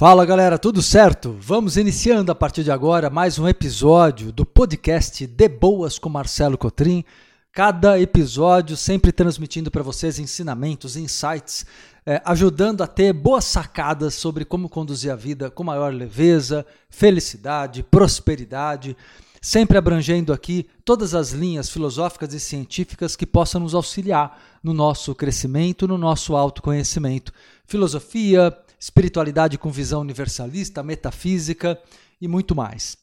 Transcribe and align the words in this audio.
Fala 0.00 0.24
galera, 0.24 0.58
tudo 0.58 0.80
certo? 0.80 1.36
Vamos 1.38 1.76
iniciando 1.76 2.32
a 2.32 2.34
partir 2.34 2.64
de 2.64 2.70
agora 2.70 3.10
mais 3.10 3.38
um 3.38 3.46
episódio 3.46 4.32
do 4.32 4.46
podcast 4.46 5.26
De 5.26 5.46
Boas 5.46 5.98
com 5.98 6.08
Marcelo 6.08 6.56
Cotrim. 6.56 7.04
Cada 7.52 8.00
episódio 8.00 8.78
sempre 8.78 9.12
transmitindo 9.12 9.70
para 9.70 9.82
vocês 9.82 10.18
ensinamentos, 10.18 10.96
insights, 10.96 11.66
é, 12.06 12.18
ajudando 12.24 12.80
a 12.80 12.86
ter 12.86 13.12
boas 13.12 13.44
sacadas 13.44 14.14
sobre 14.14 14.46
como 14.46 14.70
conduzir 14.70 15.12
a 15.12 15.16
vida 15.16 15.50
com 15.50 15.64
maior 15.64 15.92
leveza, 15.92 16.64
felicidade, 16.88 17.82
prosperidade, 17.82 18.96
sempre 19.38 19.76
abrangendo 19.76 20.32
aqui 20.32 20.66
todas 20.82 21.14
as 21.14 21.32
linhas 21.32 21.68
filosóficas 21.68 22.32
e 22.32 22.40
científicas 22.40 23.16
que 23.16 23.26
possam 23.26 23.60
nos 23.60 23.74
auxiliar 23.74 24.40
no 24.62 24.72
nosso 24.72 25.14
crescimento, 25.14 25.86
no 25.86 25.98
nosso 25.98 26.34
autoconhecimento. 26.34 27.34
Filosofia, 27.66 28.56
espiritualidade 28.80 29.58
com 29.58 29.70
visão 29.70 30.00
universalista, 30.00 30.82
metafísica 30.82 31.78
e 32.18 32.26
muito 32.26 32.56
mais. 32.56 32.96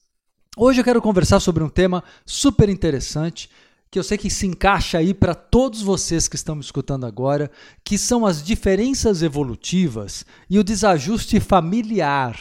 Hoje 0.58 0.82
eu 0.82 0.84
quero 0.84 1.02
conversar 1.02 1.40
sobre 1.40 1.64
um 1.64 1.70
tema 1.70 2.04
super 2.26 2.68
interessante 2.68 3.48
que 3.90 3.98
eu 3.98 4.04
sei 4.04 4.18
que 4.18 4.30
se 4.30 4.46
encaixa 4.46 4.98
aí 4.98 5.14
para 5.14 5.34
todos 5.34 5.82
vocês 5.82 6.28
que 6.28 6.36
estão 6.36 6.56
me 6.56 6.62
escutando 6.62 7.06
agora, 7.06 7.50
que 7.84 7.98
são 7.98 8.26
as 8.26 8.44
diferenças 8.44 9.22
evolutivas 9.22 10.26
e 10.50 10.60
o 10.60 10.64
desajuste 10.64 11.40
familiar. 11.40 12.38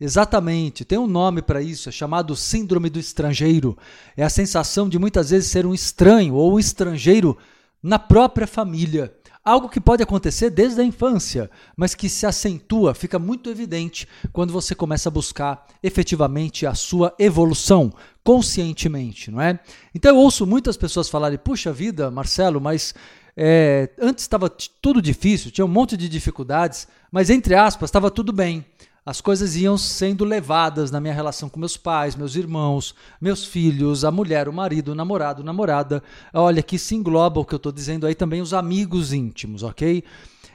Exatamente, 0.00 0.84
tem 0.84 0.98
um 0.98 1.06
nome 1.06 1.42
para 1.42 1.60
isso, 1.60 1.88
é 1.88 1.92
chamado 1.92 2.34
síndrome 2.34 2.88
do 2.88 2.98
estrangeiro. 2.98 3.76
É 4.16 4.24
a 4.24 4.30
sensação 4.30 4.88
de 4.88 4.98
muitas 4.98 5.30
vezes 5.30 5.50
ser 5.50 5.66
um 5.66 5.74
estranho 5.74 6.34
ou 6.34 6.54
um 6.54 6.58
estrangeiro 6.58 7.36
na 7.82 7.98
própria 7.98 8.46
família. 8.46 9.14
Algo 9.48 9.70
que 9.70 9.80
pode 9.80 10.02
acontecer 10.02 10.50
desde 10.50 10.82
a 10.82 10.84
infância, 10.84 11.50
mas 11.74 11.94
que 11.94 12.06
se 12.06 12.26
acentua, 12.26 12.92
fica 12.92 13.18
muito 13.18 13.48
evidente 13.48 14.06
quando 14.30 14.52
você 14.52 14.74
começa 14.74 15.08
a 15.08 15.10
buscar 15.10 15.66
efetivamente 15.82 16.66
a 16.66 16.74
sua 16.74 17.14
evolução 17.18 17.90
conscientemente, 18.22 19.30
não 19.30 19.40
é? 19.40 19.58
Então 19.94 20.14
eu 20.14 20.20
ouço 20.20 20.46
muitas 20.46 20.76
pessoas 20.76 21.08
falarem: 21.08 21.38
puxa 21.38 21.72
vida, 21.72 22.10
Marcelo, 22.10 22.60
mas 22.60 22.94
é, 23.34 23.88
antes 23.98 24.24
estava 24.24 24.50
tudo 24.50 25.00
difícil, 25.00 25.50
tinha 25.50 25.64
um 25.64 25.68
monte 25.68 25.96
de 25.96 26.10
dificuldades, 26.10 26.86
mas 27.10 27.30
entre 27.30 27.54
aspas 27.54 27.88
estava 27.88 28.10
tudo 28.10 28.34
bem 28.34 28.66
as 29.08 29.22
coisas 29.22 29.56
iam 29.56 29.78
sendo 29.78 30.22
levadas 30.22 30.90
na 30.90 31.00
minha 31.00 31.14
relação 31.14 31.48
com 31.48 31.58
meus 31.58 31.78
pais, 31.78 32.14
meus 32.14 32.36
irmãos, 32.36 32.94
meus 33.18 33.42
filhos, 33.42 34.04
a 34.04 34.10
mulher, 34.10 34.50
o 34.50 34.52
marido, 34.52 34.92
o 34.92 34.94
namorado, 34.94 35.42
namorada. 35.42 36.02
Olha, 36.30 36.62
que 36.62 36.78
se 36.78 36.94
engloba 36.94 37.40
o 37.40 37.44
que 37.46 37.54
eu 37.54 37.56
estou 37.56 37.72
dizendo 37.72 38.06
aí 38.06 38.14
também 38.14 38.42
os 38.42 38.52
amigos 38.52 39.14
íntimos, 39.14 39.62
ok? 39.62 40.04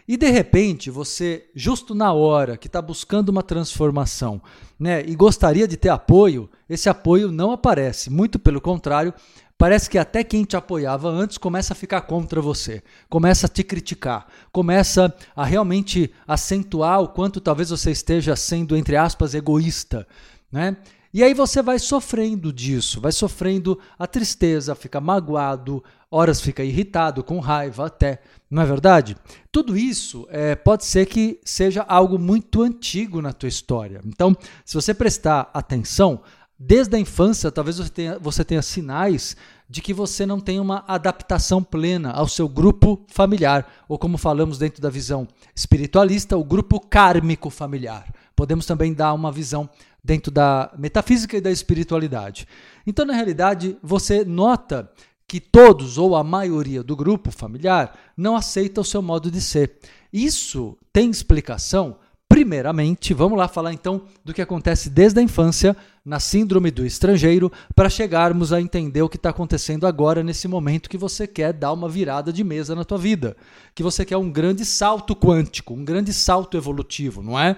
E 0.07 0.15
de 0.15 0.29
repente, 0.29 0.91
você, 0.91 1.49
justo 1.55 1.95
na 1.95 2.13
hora 2.13 2.55
que 2.55 2.67
está 2.67 2.79
buscando 2.79 3.29
uma 3.29 3.41
transformação 3.41 4.39
né, 4.79 5.03
e 5.03 5.15
gostaria 5.15 5.67
de 5.67 5.75
ter 5.75 5.89
apoio, 5.89 6.47
esse 6.69 6.87
apoio 6.87 7.31
não 7.31 7.51
aparece. 7.51 8.11
Muito 8.11 8.37
pelo 8.37 8.61
contrário, 8.61 9.15
Parece 9.63 9.89
que 9.89 9.97
até 9.97 10.25
quem 10.25 10.43
te 10.43 10.57
apoiava 10.57 11.07
antes 11.07 11.37
começa 11.37 11.71
a 11.71 11.75
ficar 11.75 12.01
contra 12.01 12.41
você, 12.41 12.83
começa 13.09 13.45
a 13.45 13.49
te 13.49 13.63
criticar, 13.63 14.27
começa 14.51 15.15
a 15.33 15.45
realmente 15.45 16.11
acentuar 16.27 16.99
o 16.99 17.07
quanto 17.07 17.39
talvez 17.39 17.69
você 17.69 17.89
esteja 17.89 18.35
sendo, 18.35 18.75
entre 18.75 18.97
aspas, 18.97 19.33
egoísta. 19.33 20.05
Né? 20.51 20.75
E 21.13 21.23
aí 21.23 21.33
você 21.33 21.61
vai 21.61 21.79
sofrendo 21.79 22.51
disso, 22.51 22.99
vai 22.99 23.13
sofrendo 23.13 23.79
a 23.97 24.05
tristeza, 24.05 24.75
fica 24.75 24.99
magoado, 24.99 25.81
horas 26.11 26.41
fica 26.41 26.61
irritado, 26.61 27.23
com 27.23 27.39
raiva 27.39 27.85
até, 27.85 28.19
não 28.51 28.63
é 28.63 28.65
verdade? 28.65 29.15
Tudo 29.49 29.77
isso 29.77 30.27
é, 30.29 30.55
pode 30.55 30.83
ser 30.83 31.05
que 31.05 31.39
seja 31.45 31.85
algo 31.87 32.19
muito 32.19 32.61
antigo 32.61 33.21
na 33.21 33.31
tua 33.31 33.47
história. 33.47 34.01
Então, 34.05 34.35
se 34.65 34.75
você 34.75 34.93
prestar 34.93 35.49
atenção, 35.53 36.21
desde 36.57 36.95
a 36.95 36.99
infância, 36.99 37.51
talvez 37.51 37.77
você 37.77 37.89
tenha, 37.89 38.19
você 38.19 38.43
tenha 38.43 38.61
sinais 38.61 39.35
de 39.69 39.81
que 39.81 39.93
você 39.93 40.25
não 40.25 40.39
tem 40.39 40.59
uma 40.59 40.83
adaptação 40.87 41.63
plena 41.63 42.11
ao 42.11 42.27
seu 42.27 42.47
grupo 42.47 43.03
familiar, 43.07 43.67
ou 43.87 43.97
como 43.97 44.17
falamos 44.17 44.57
dentro 44.57 44.81
da 44.81 44.89
visão 44.89 45.27
espiritualista, 45.55 46.37
o 46.37 46.43
grupo 46.43 46.79
kármico 46.79 47.49
familiar. 47.49 48.13
Podemos 48.35 48.65
também 48.65 48.93
dar 48.93 49.13
uma 49.13 49.31
visão 49.31 49.69
dentro 50.03 50.31
da 50.31 50.71
metafísica 50.77 51.37
e 51.37 51.41
da 51.41 51.51
espiritualidade. 51.51 52.47
Então, 52.85 53.05
na 53.05 53.13
realidade, 53.13 53.77
você 53.81 54.23
nota 54.23 54.91
que 55.27 55.39
todos 55.39 55.97
ou 55.97 56.15
a 56.15 56.23
maioria 56.23 56.83
do 56.83 56.95
grupo 56.95 57.31
familiar 57.31 57.97
não 58.15 58.35
aceita 58.35 58.81
o 58.81 58.85
seu 58.85 59.01
modo 59.01 59.31
de 59.31 59.41
ser. 59.41 59.79
Isso 60.11 60.77
tem 60.91 61.09
explicação 61.09 61.97
Primeiramente, 62.33 63.13
vamos 63.13 63.37
lá 63.37 63.47
falar 63.47 63.73
então 63.73 64.05
do 64.25 64.33
que 64.33 64.41
acontece 64.41 64.89
desde 64.89 65.19
a 65.19 65.21
infância 65.21 65.77
na 66.05 66.19
síndrome 66.19 66.69
do 66.69 66.85
estrangeiro, 66.85 67.51
para 67.75 67.89
chegarmos 67.89 68.51
a 68.51 68.59
entender 68.59 69.01
o 69.01 69.09
que 69.09 69.15
está 69.15 69.29
acontecendo 69.29 69.87
agora 69.87 70.21
nesse 70.21 70.47
momento 70.47 70.89
que 70.89 70.97
você 70.97 71.25
quer 71.25 71.53
dar 71.53 71.71
uma 71.71 71.87
virada 71.87 72.33
de 72.33 72.43
mesa 72.43 72.75
na 72.75 72.83
tua 72.83 72.97
vida, 72.97 73.37
que 73.73 73.83
você 73.83 74.03
quer 74.03 74.17
um 74.17 74.29
grande 74.29 74.65
salto 74.65 75.15
quântico, 75.15 75.73
um 75.73 75.85
grande 75.85 76.11
salto 76.11 76.57
evolutivo, 76.57 77.23
não 77.23 77.39
é? 77.39 77.55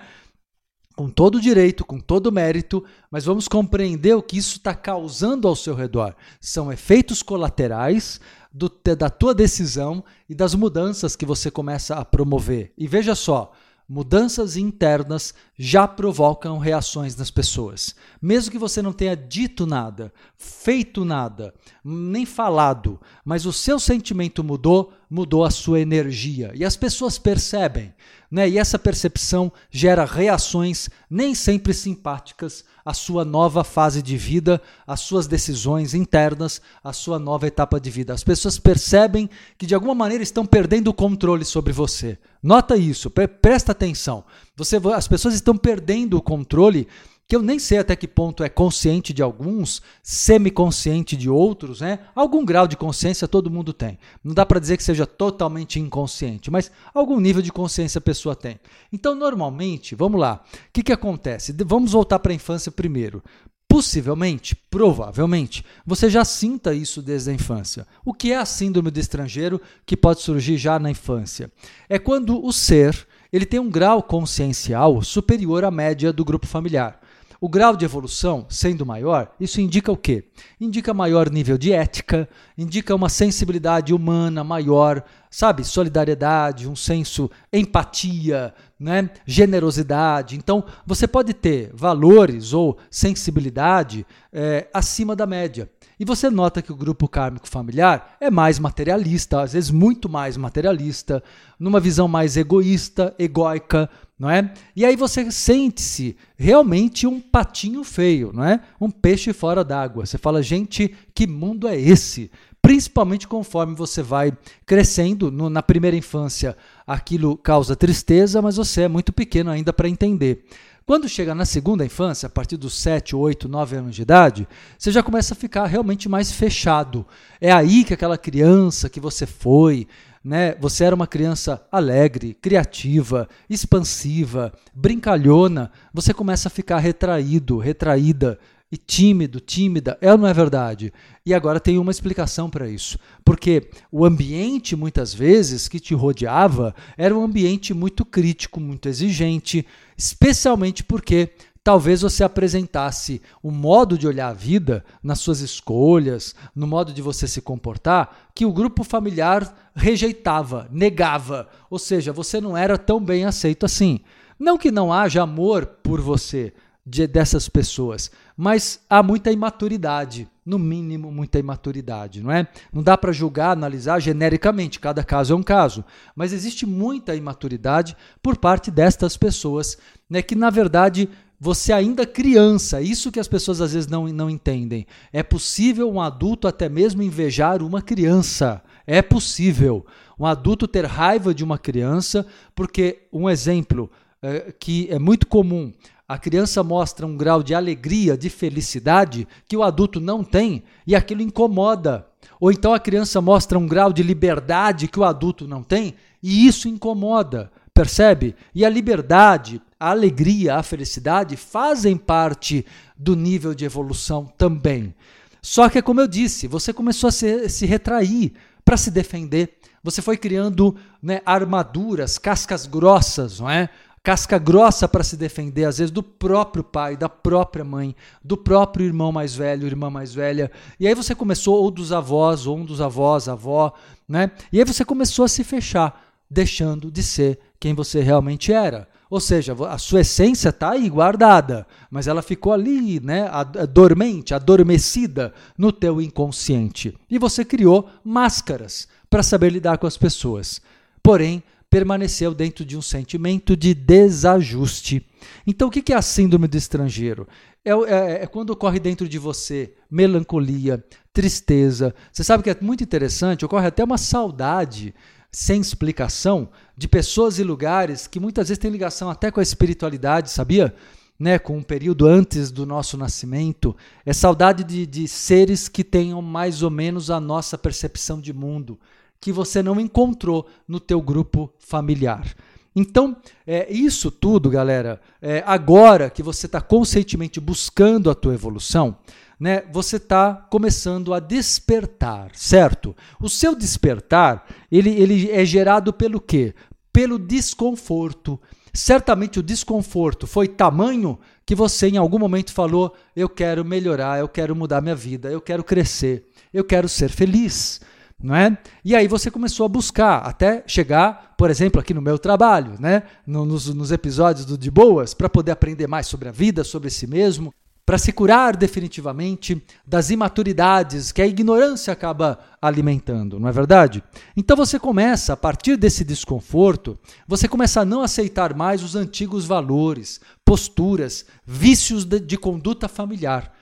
Com 0.96 1.10
todo 1.10 1.42
direito, 1.42 1.84
com 1.84 2.00
todo 2.00 2.32
mérito, 2.32 2.84
mas 3.12 3.26
vamos 3.26 3.48
compreender 3.48 4.14
o 4.14 4.24
que 4.24 4.38
isso 4.38 4.58
está 4.58 4.74
causando 4.74 5.48
ao 5.48 5.56
seu 5.56 5.76
redor. 5.76 6.16
São 6.40 6.72
efeitos 6.72 7.22
colaterais 7.22 8.22
do, 8.54 8.72
da 8.96 9.10
tua 9.10 9.34
decisão 9.34 10.04
e 10.30 10.34
das 10.34 10.56
mudanças 10.56 11.16
que 11.16 11.26
você 11.26 11.52
começa 11.52 11.96
a 11.96 12.06
promover. 12.06 12.72
E 12.78 12.88
veja 12.88 13.14
só, 13.14 13.52
Mudanças 13.88 14.58
internas 14.58 15.34
já 15.58 15.88
provocam 15.88 16.58
reações 16.58 17.16
nas 17.16 17.30
pessoas. 17.30 17.96
Mesmo 18.20 18.52
que 18.52 18.58
você 18.58 18.82
não 18.82 18.92
tenha 18.92 19.16
dito 19.16 19.68
nada, 19.68 20.12
feito 20.38 21.06
nada, 21.06 21.54
nem 21.88 22.26
falado, 22.26 23.00
mas 23.24 23.46
o 23.46 23.54
seu 23.54 23.80
sentimento 23.80 24.44
mudou, 24.44 24.92
mudou 25.08 25.46
a 25.46 25.52
sua 25.52 25.80
energia. 25.80 26.52
E 26.56 26.66
as 26.66 26.76
pessoas 26.76 27.20
percebem, 27.20 27.94
né? 28.32 28.50
E 28.50 28.58
essa 28.58 28.80
percepção 28.80 29.52
gera 29.70 30.04
reações 30.04 30.90
nem 31.08 31.36
sempre 31.36 31.76
simpáticas 31.76 32.66
à 32.84 32.92
sua 32.92 33.24
nova 33.24 33.64
fase 33.64 34.02
de 34.02 34.18
vida, 34.18 34.60
às 34.88 35.02
suas 35.02 35.28
decisões 35.28 35.94
internas, 35.94 36.60
à 36.84 36.92
sua 36.92 37.20
nova 37.20 37.46
etapa 37.46 37.80
de 37.80 37.92
vida. 37.92 38.16
As 38.16 38.24
pessoas 38.24 38.58
percebem 38.58 39.30
que 39.56 39.68
de 39.68 39.76
alguma 39.76 39.94
maneira 39.94 40.24
estão 40.24 40.44
perdendo 40.44 40.88
o 40.88 40.94
controle 40.94 41.46
sobre 41.46 41.72
você. 41.72 42.18
Nota 42.42 42.76
isso, 42.76 43.12
presta 43.12 43.74
atenção. 43.74 44.24
Você, 44.58 44.82
as 44.96 45.08
pessoas 45.08 45.36
estão 45.36 45.56
perdendo 45.56 46.18
o 46.18 46.22
controle 46.22 46.88
que 47.28 47.36
eu 47.36 47.42
nem 47.42 47.58
sei 47.58 47.80
até 47.80 47.96
que 47.96 48.08
ponto 48.08 48.44
é 48.44 48.50
consciente 48.50 49.12
de 49.12 49.24
alguns, 49.24 49.82
semiconsciente 50.04 51.18
de 51.18 51.30
outros, 51.30 51.82
né? 51.82 52.00
Algum 52.14 52.46
grau 52.46 52.68
de 52.68 52.78
consciência 52.78 53.28
todo 53.28 53.50
mundo 53.50 53.74
tem. 53.74 53.98
Não 54.24 54.34
dá 54.34 54.46
para 54.46 54.60
dizer 54.60 54.78
que 54.78 54.84
seja 54.84 55.08
totalmente 55.08 55.80
inconsciente, 55.80 56.52
mas 56.52 56.72
algum 56.94 57.20
nível 57.20 57.42
de 57.42 57.52
consciência 57.52 57.98
a 57.98 58.02
pessoa 58.02 58.36
tem. 58.36 58.60
Então, 58.94 59.16
normalmente, 59.16 59.96
vamos 59.96 60.20
lá, 60.20 60.44
o 60.54 60.58
que, 60.72 60.84
que 60.84 60.94
acontece? 60.94 61.56
Vamos 61.66 61.94
voltar 61.94 62.20
para 62.20 62.32
a 62.32 62.36
infância 62.36 62.72
primeiro. 62.72 63.24
Possivelmente, 63.68 64.56
provavelmente, 64.70 65.66
você 65.84 66.10
já 66.10 66.24
sinta 66.24 66.74
isso 66.74 67.02
desde 67.02 67.32
a 67.32 67.34
infância. 67.34 67.88
O 68.06 68.14
que 68.14 68.32
é 68.32 68.38
a 68.38 68.46
síndrome 68.46 68.92
do 68.92 69.00
estrangeiro 69.00 69.60
que 69.86 69.98
pode 69.98 70.22
surgir 70.22 70.58
já 70.58 70.78
na 70.78 70.92
infância? 70.92 71.52
É 71.90 71.98
quando 71.98 72.42
o 72.46 72.54
ser 72.54 73.08
ele 73.34 73.46
tem 73.46 73.60
um 73.60 73.70
grau 73.70 74.02
consciencial 74.02 75.02
superior 75.02 75.66
à 75.66 75.72
média 75.72 76.14
do 76.14 76.24
grupo 76.24 76.48
familiar. 76.48 77.02
O 77.40 77.50
grau 77.50 77.76
de 77.76 77.86
evolução 77.86 78.46
sendo 78.50 78.86
maior, 78.86 79.32
isso 79.40 79.60
indica 79.60 79.92
o 79.92 79.98
quê? 79.98 80.26
Indica 80.60 80.94
maior 80.94 81.30
nível 81.30 81.58
de 81.58 81.74
ética, 81.74 82.28
indica 82.58 82.96
uma 82.96 83.10
sensibilidade 83.10 83.94
humana 83.94 84.44
maior, 84.44 85.04
sabe? 85.30 85.64
Solidariedade, 85.64 86.68
um 86.68 86.76
senso, 86.76 87.30
empatia, 87.52 88.54
né? 88.80 89.10
generosidade. 89.26 90.36
Então, 90.36 90.64
você 90.86 91.08
pode 91.08 91.34
ter 91.34 91.72
valores 91.74 92.54
ou 92.54 92.78
sensibilidade 92.90 94.06
é, 94.32 94.68
acima 94.74 95.16
da 95.16 95.26
média. 95.26 95.70
E 96.00 96.06
você 96.06 96.30
nota 96.30 96.62
que 96.62 96.72
o 96.72 96.76
grupo 96.76 97.08
kármico 97.08 97.48
familiar 97.48 98.18
é 98.20 98.30
mais 98.30 98.60
materialista, 98.60 99.42
às 99.42 99.54
vezes 99.54 99.72
muito 99.72 100.10
mais 100.10 100.36
materialista, 100.36 101.24
numa 101.60 101.80
visão 101.80 102.08
mais 102.08 102.36
egoísta, 102.36 103.16
egóica, 103.18 103.90
não 104.18 104.30
é? 104.30 104.54
E 104.76 104.86
aí 104.86 104.96
você 104.96 105.30
sente-se 105.32 106.16
realmente 106.38 107.06
um 107.06 107.20
patinho 107.20 107.84
feio, 107.84 108.32
não 108.34 108.44
é? 108.44 108.62
Um 108.80 108.90
peixe 108.90 109.34
fora 109.34 109.64
d'água. 109.64 110.06
Você 110.06 110.18
fala, 110.18 110.42
gente, 110.42 110.94
que 111.14 111.28
mundo 111.28 111.68
é 111.68 111.80
esse? 111.80 112.32
Principalmente 112.62 113.28
conforme 113.28 113.76
você 113.76 114.02
vai 114.02 114.36
crescendo, 114.66 115.30
no, 115.30 115.50
na 115.50 115.62
primeira 115.62 115.96
infância 115.96 116.58
aquilo 116.88 117.38
causa 117.38 117.76
tristeza, 117.76 118.42
mas 118.42 118.56
você 118.56 118.84
é 118.84 118.88
muito 118.88 119.14
pequeno 119.14 119.52
ainda 119.52 119.72
para 119.72 119.88
entender. 119.88 120.46
Quando 120.88 121.10
chega 121.10 121.34
na 121.34 121.46
segunda 121.46 121.84
infância, 121.84 122.28
a 122.28 122.30
partir 122.30 122.58
dos 122.58 122.76
7, 122.76 123.16
8, 123.16 123.50
9 123.50 123.76
anos 123.76 123.96
de 123.96 124.04
idade, 124.04 124.48
você 124.78 124.92
já 124.92 125.02
começa 125.02 125.34
a 125.34 125.38
ficar 125.38 125.66
realmente 125.66 126.08
mais 126.08 126.32
fechado. 126.32 127.04
É 127.42 127.52
aí 127.52 127.84
que 127.84 127.96
aquela 127.96 128.20
criança 128.20 128.88
que 128.88 129.00
você 129.00 129.26
foi, 129.26 129.88
né? 130.24 130.54
Você 130.60 130.84
era 130.84 130.94
uma 130.94 131.08
criança 131.08 131.66
alegre, 131.72 132.36
criativa, 132.36 133.28
expansiva, 133.50 134.54
brincalhona, 134.76 135.72
você 135.92 136.14
começa 136.14 136.50
a 136.50 136.52
ficar 136.52 136.78
retraído, 136.78 137.58
retraída, 137.58 138.38
e 138.72 138.78
tímido, 138.78 139.40
tímida, 139.40 139.98
é 140.02 140.12
ou 140.12 140.18
não 140.18 140.28
é 140.28 140.34
verdade? 140.34 140.92
E 141.26 141.34
agora 141.34 141.60
tem 141.60 141.78
uma 141.78 141.92
explicação 141.92 142.50
para 142.50 142.68
isso. 142.68 143.00
Porque 143.24 143.70
o 143.92 144.04
ambiente, 144.04 144.76
muitas 144.76 145.14
vezes, 145.14 145.68
que 145.68 145.80
te 145.80 145.94
rodeava, 145.94 146.76
era 146.98 147.16
um 147.16 147.24
ambiente 147.24 147.74
muito 147.74 148.04
crítico, 148.04 148.60
muito 148.60 148.90
exigente, 148.90 149.66
especialmente 149.98 150.84
porque 150.84 151.32
talvez 151.64 152.02
você 152.02 152.24
apresentasse 152.24 153.22
um 153.44 153.50
modo 153.50 153.98
de 153.98 154.08
olhar 154.08 154.30
a 154.30 154.34
vida 154.34 154.86
nas 155.02 155.20
suas 155.20 155.40
escolhas, 155.40 156.36
no 156.56 156.68
modo 156.68 156.94
de 156.94 157.02
você 157.02 157.28
se 157.28 157.42
comportar, 157.42 158.30
que 158.36 158.46
o 158.46 158.54
grupo 158.54 158.84
familiar 158.84 159.72
rejeitava, 159.76 160.68
negava. 160.72 161.48
Ou 161.70 161.80
seja, 161.80 162.14
você 162.14 162.40
não 162.42 162.56
era 162.56 162.78
tão 162.78 163.00
bem 163.00 163.26
aceito 163.26 163.66
assim. 163.66 164.02
Não 164.38 164.58
que 164.58 164.70
não 164.70 164.92
haja 164.92 165.24
amor 165.24 165.66
por 165.66 166.02
você, 166.02 166.54
de, 166.86 167.08
dessas 167.08 167.50
pessoas, 167.50 168.12
mas 168.38 168.80
há 168.88 169.02
muita 169.02 169.32
imaturidade, 169.32 170.30
no 170.46 170.60
mínimo 170.60 171.12
muita 171.12 171.40
imaturidade, 171.40 172.22
não 172.22 172.32
é? 172.32 172.48
Não 172.72 172.84
dá 172.84 172.96
para 172.96 173.12
julgar, 173.12 173.52
analisar 173.52 174.00
genericamente, 174.00 174.80
cada 174.80 175.04
caso 175.04 175.34
é 175.34 175.36
um 175.36 175.42
caso, 175.42 175.84
mas 176.16 176.32
existe 176.32 176.66
muita 176.66 177.16
imaturidade 177.16 177.98
por 178.22 178.38
parte 178.38 178.70
destas 178.70 179.18
pessoas, 179.18 179.78
né, 180.08 180.22
que 180.22 180.36
na 180.36 180.52
verdade 180.52 181.10
você 181.40 181.74
ainda 181.74 182.06
criança, 182.06 182.82
isso 182.82 183.12
que 183.12 183.20
as 183.20 183.28
pessoas 183.28 183.62
às 183.62 183.74
vezes 183.74 183.90
não, 183.90 184.08
não 184.08 184.30
entendem. 184.30 184.86
É 185.12 185.22
possível 185.22 185.92
um 185.92 186.00
adulto 186.00 186.48
até 186.48 186.70
mesmo 186.70 187.02
invejar 187.02 187.62
uma 187.62 187.82
criança. 187.82 188.64
É 188.88 189.02
possível 189.02 189.86
um 190.18 190.26
adulto 190.26 190.68
ter 190.68 190.86
raiva 190.86 191.34
de 191.34 191.44
uma 191.44 191.58
criança, 191.58 192.26
porque 192.56 193.08
um 193.12 193.30
exemplo 193.30 193.92
é, 194.22 194.54
que 194.58 194.88
é 194.90 194.98
muito 194.98 195.28
comum 195.28 195.74
a 196.08 196.18
criança 196.18 196.64
mostra 196.64 197.06
um 197.06 197.18
grau 197.18 197.42
de 197.42 197.56
alegria, 197.56 198.16
de 198.16 198.30
felicidade 198.30 199.28
que 199.48 199.58
o 199.58 199.64
adulto 199.64 200.00
não 200.00 200.24
tem 200.24 200.64
e 200.86 200.96
aquilo 200.96 201.22
incomoda. 201.22 202.08
Ou 202.40 202.52
então 202.52 202.74
a 202.74 202.80
criança 202.80 203.20
mostra 203.20 203.58
um 203.58 203.68
grau 203.68 203.92
de 203.92 204.04
liberdade 204.04 204.88
que 204.88 205.00
o 205.00 205.04
adulto 205.04 205.48
não 205.48 205.64
tem 205.64 205.96
e 206.22 206.46
isso 206.48 206.68
incomoda. 206.68 207.52
Percebe? 207.74 208.36
E 208.54 208.64
a 208.64 208.70
liberdade, 208.70 209.62
a 209.80 209.90
alegria, 209.90 210.56
a 210.56 210.64
felicidade 210.64 211.36
fazem 211.36 211.98
parte 211.98 212.66
do 212.96 213.16
nível 213.16 213.56
de 213.56 213.66
evolução 213.66 214.32
também. 214.38 214.94
Só 215.42 215.68
que, 215.70 215.82
como 215.82 216.02
eu 216.02 216.08
disse, 216.08 216.48
você 216.48 216.72
começou 216.72 217.08
a 217.08 217.12
se, 217.12 217.50
se 217.50 217.66
retrair 217.66 218.34
para 218.64 218.78
se 218.78 218.90
defender. 218.90 219.58
Você 219.84 220.02
foi 220.02 220.18
criando 220.18 220.76
né, 221.02 221.22
armaduras, 221.26 222.18
cascas 222.18 222.66
grossas, 222.66 223.40
não 223.40 223.50
é? 223.50 223.70
Casca 224.06 224.38
grossa 224.38 224.88
para 224.88 225.04
se 225.04 225.18
defender, 225.18 225.66
às 225.66 225.80
vezes, 225.80 225.90
do 225.90 226.04
próprio 226.04 226.64
pai, 226.64 226.96
da 226.96 227.10
própria 227.10 227.66
mãe, 227.66 227.96
do 228.24 228.38
próprio 228.38 228.86
irmão 228.86 229.12
mais 229.12 229.34
velho, 229.34 229.66
irmã 229.66 229.90
mais 229.90 230.14
velha. 230.14 230.52
E 230.80 230.88
aí 230.88 230.94
você 230.94 231.16
começou, 231.16 231.56
ou 231.56 231.72
dos 231.72 231.92
avós, 231.92 232.46
ou 232.46 232.56
um 232.56 232.64
dos 232.64 232.82
avós, 232.82 233.28
avó, 233.28 233.74
né? 234.08 234.30
E 234.54 234.60
aí 234.60 234.64
você 234.64 234.86
começou 234.86 235.26
a 235.26 235.28
se 235.28 235.44
fechar, 235.44 236.14
deixando 236.30 236.92
de 236.92 237.02
ser 237.02 237.40
quem 237.60 237.74
você 237.74 238.00
realmente 238.00 238.54
era. 238.54 238.88
Ou 239.10 239.20
seja, 239.20 239.56
a 239.68 239.78
sua 239.80 240.02
essência 240.02 240.50
está 240.50 240.72
aí 240.72 240.88
guardada, 240.88 241.66
mas 241.90 242.06
ela 242.06 242.22
ficou 242.22 242.54
ali, 242.54 243.00
né, 243.00 243.28
dormente, 243.74 244.36
adormecida 244.36 245.34
no 245.58 245.72
teu 245.72 246.00
inconsciente. 246.00 246.96
E 247.10 247.18
você 247.18 247.44
criou 247.44 247.90
máscaras 248.04 248.88
para 249.10 249.24
saber 249.24 249.52
lidar 249.52 249.80
com 249.80 249.88
as 249.88 249.98
pessoas. 249.98 250.62
Porém, 251.02 251.44
permaneceu 251.70 252.34
dentro 252.34 252.64
de 252.64 252.78
um 252.78 252.82
sentimento 252.82 253.56
de 253.56 253.74
desajuste. 253.74 255.06
Então, 255.46 255.68
o 255.68 255.72
que 255.72 255.92
é 255.92 255.96
a 255.96 256.02
síndrome 256.02 256.48
do 256.48 256.58
estrangeiro? 256.58 257.28
É, 257.64 257.72
é, 257.72 258.24
é, 258.24 258.28
quando 258.28 258.52
ocorre 258.52 258.80
dentro 258.80 259.10
de 259.10 259.18
você 259.18 259.74
melancolia, 259.90 260.84
tristeza. 261.12 261.96
Você 262.12 262.24
sabe 262.24 262.44
que 262.44 262.50
é 262.50 262.58
muito 262.62 262.84
interessante, 262.84 263.44
ocorre 263.44 263.66
até 263.66 263.84
uma 263.84 263.98
saudade 263.98 264.94
sem 265.32 265.60
explicação 265.60 266.50
de 266.78 266.88
pessoas 266.88 267.40
e 267.40 267.44
lugares 267.44 268.06
que 268.08 268.20
muitas 268.20 268.50
vezes 268.50 268.60
têm 268.60 268.72
ligação 268.72 269.10
até 269.10 269.32
com 269.32 269.40
a 269.40 269.44
espiritualidade, 269.44 270.30
sabia? 270.30 270.76
Né, 271.18 271.40
com 271.40 271.58
um 271.58 271.64
período 271.64 272.06
antes 272.06 272.52
do 272.52 272.66
nosso 272.66 272.98
nascimento, 272.98 273.76
é 274.06 274.12
saudade 274.12 274.66
de, 274.66 274.86
de 274.86 275.08
seres 275.08 275.70
que 275.70 275.84
tenham 275.84 276.22
mais 276.22 276.62
ou 276.62 276.70
menos 276.70 277.10
a 277.10 277.22
nossa 277.22 277.58
percepção 277.58 278.20
de 278.20 278.34
mundo, 278.34 278.78
que 279.26 279.32
você 279.32 279.64
não 279.64 279.80
encontrou 279.80 280.46
no 280.68 280.80
teu 280.80 281.02
grupo 281.02 281.52
familiar. 281.58 282.32
Então, 282.76 283.18
é, 283.48 283.74
isso 283.74 284.12
tudo, 284.12 284.52
galera, 284.52 285.02
é, 285.20 285.44
agora 285.48 286.12
que 286.12 286.22
você 286.22 286.46
está 286.46 286.62
conscientemente 286.62 287.40
buscando 287.40 288.12
a 288.12 288.14
tua 288.14 288.36
evolução, 288.36 289.00
né, 289.40 289.64
você 289.72 289.96
está 289.96 290.36
começando 290.36 291.12
a 291.12 291.20
despertar, 291.20 292.30
certo? 292.36 292.96
O 293.20 293.28
seu 293.28 293.56
despertar, 293.56 294.46
ele, 294.72 294.92
ele 294.92 295.32
é 295.32 295.44
gerado 295.44 295.92
pelo 295.92 296.22
quê? 296.22 296.54
Pelo 296.94 297.18
desconforto. 297.18 298.40
Certamente 298.72 299.40
o 299.40 299.44
desconforto 299.44 300.28
foi 300.28 300.48
tamanho 300.48 301.18
que 301.44 301.56
você 301.56 301.88
em 301.88 301.98
algum 301.98 302.20
momento 302.20 302.54
falou: 302.54 302.94
eu 303.16 303.28
quero 303.28 303.66
melhorar, 303.66 304.20
eu 304.20 304.30
quero 304.30 304.56
mudar 304.56 304.82
minha 304.82 304.96
vida, 304.96 305.32
eu 305.32 305.42
quero 305.42 305.64
crescer, 305.64 306.28
eu 306.54 306.64
quero 306.64 306.88
ser 306.88 307.10
feliz 307.10 307.82
não 308.22 308.36
é? 308.36 308.58
E 308.84 308.96
aí 308.96 309.08
você 309.08 309.30
começou 309.30 309.66
a 309.66 309.70
buscar 309.70 310.20
até 310.20 310.64
chegar, 310.68 311.34
por 311.38 311.50
exemplo, 311.50 311.80
aqui 311.80 311.94
no 311.94 312.02
meu 312.02 312.18
trabalho, 312.18 312.76
né? 312.80 313.04
nos, 313.26 313.74
nos 313.74 313.92
episódios 313.92 314.46
do 314.46 314.58
De 314.58 314.72
Boas, 314.72 315.14
para 315.14 315.30
poder 315.30 315.52
aprender 315.52 315.88
mais 315.88 316.08
sobre 316.08 316.30
a 316.30 316.32
vida, 316.32 316.64
sobre 316.64 316.90
si 316.90 317.06
mesmo, 317.06 317.54
para 317.86 318.00
se 318.00 318.12
curar 318.12 318.58
definitivamente 318.58 319.62
das 319.86 320.10
imaturidades 320.10 321.12
que 321.12 321.22
a 321.22 321.28
ignorância 321.28 321.94
acaba 321.94 322.40
alimentando, 322.60 323.40
não 323.40 323.48
é 323.48 323.52
verdade? 323.52 324.04
Então 324.36 324.58
você 324.58 324.80
começa, 324.80 325.34
a 325.34 325.38
partir 325.38 325.78
desse 325.78 326.04
desconforto, 326.04 326.98
você 327.28 327.48
começa 327.48 327.82
a 327.82 327.86
não 327.86 328.02
aceitar 328.02 328.56
mais 328.56 328.82
os 328.82 328.96
antigos 328.96 329.46
valores, 329.46 330.20
posturas, 330.44 331.26
vícios 331.46 332.06
de, 332.06 332.20
de 332.20 332.38
conduta 332.38 332.88
familiar. 332.88 333.55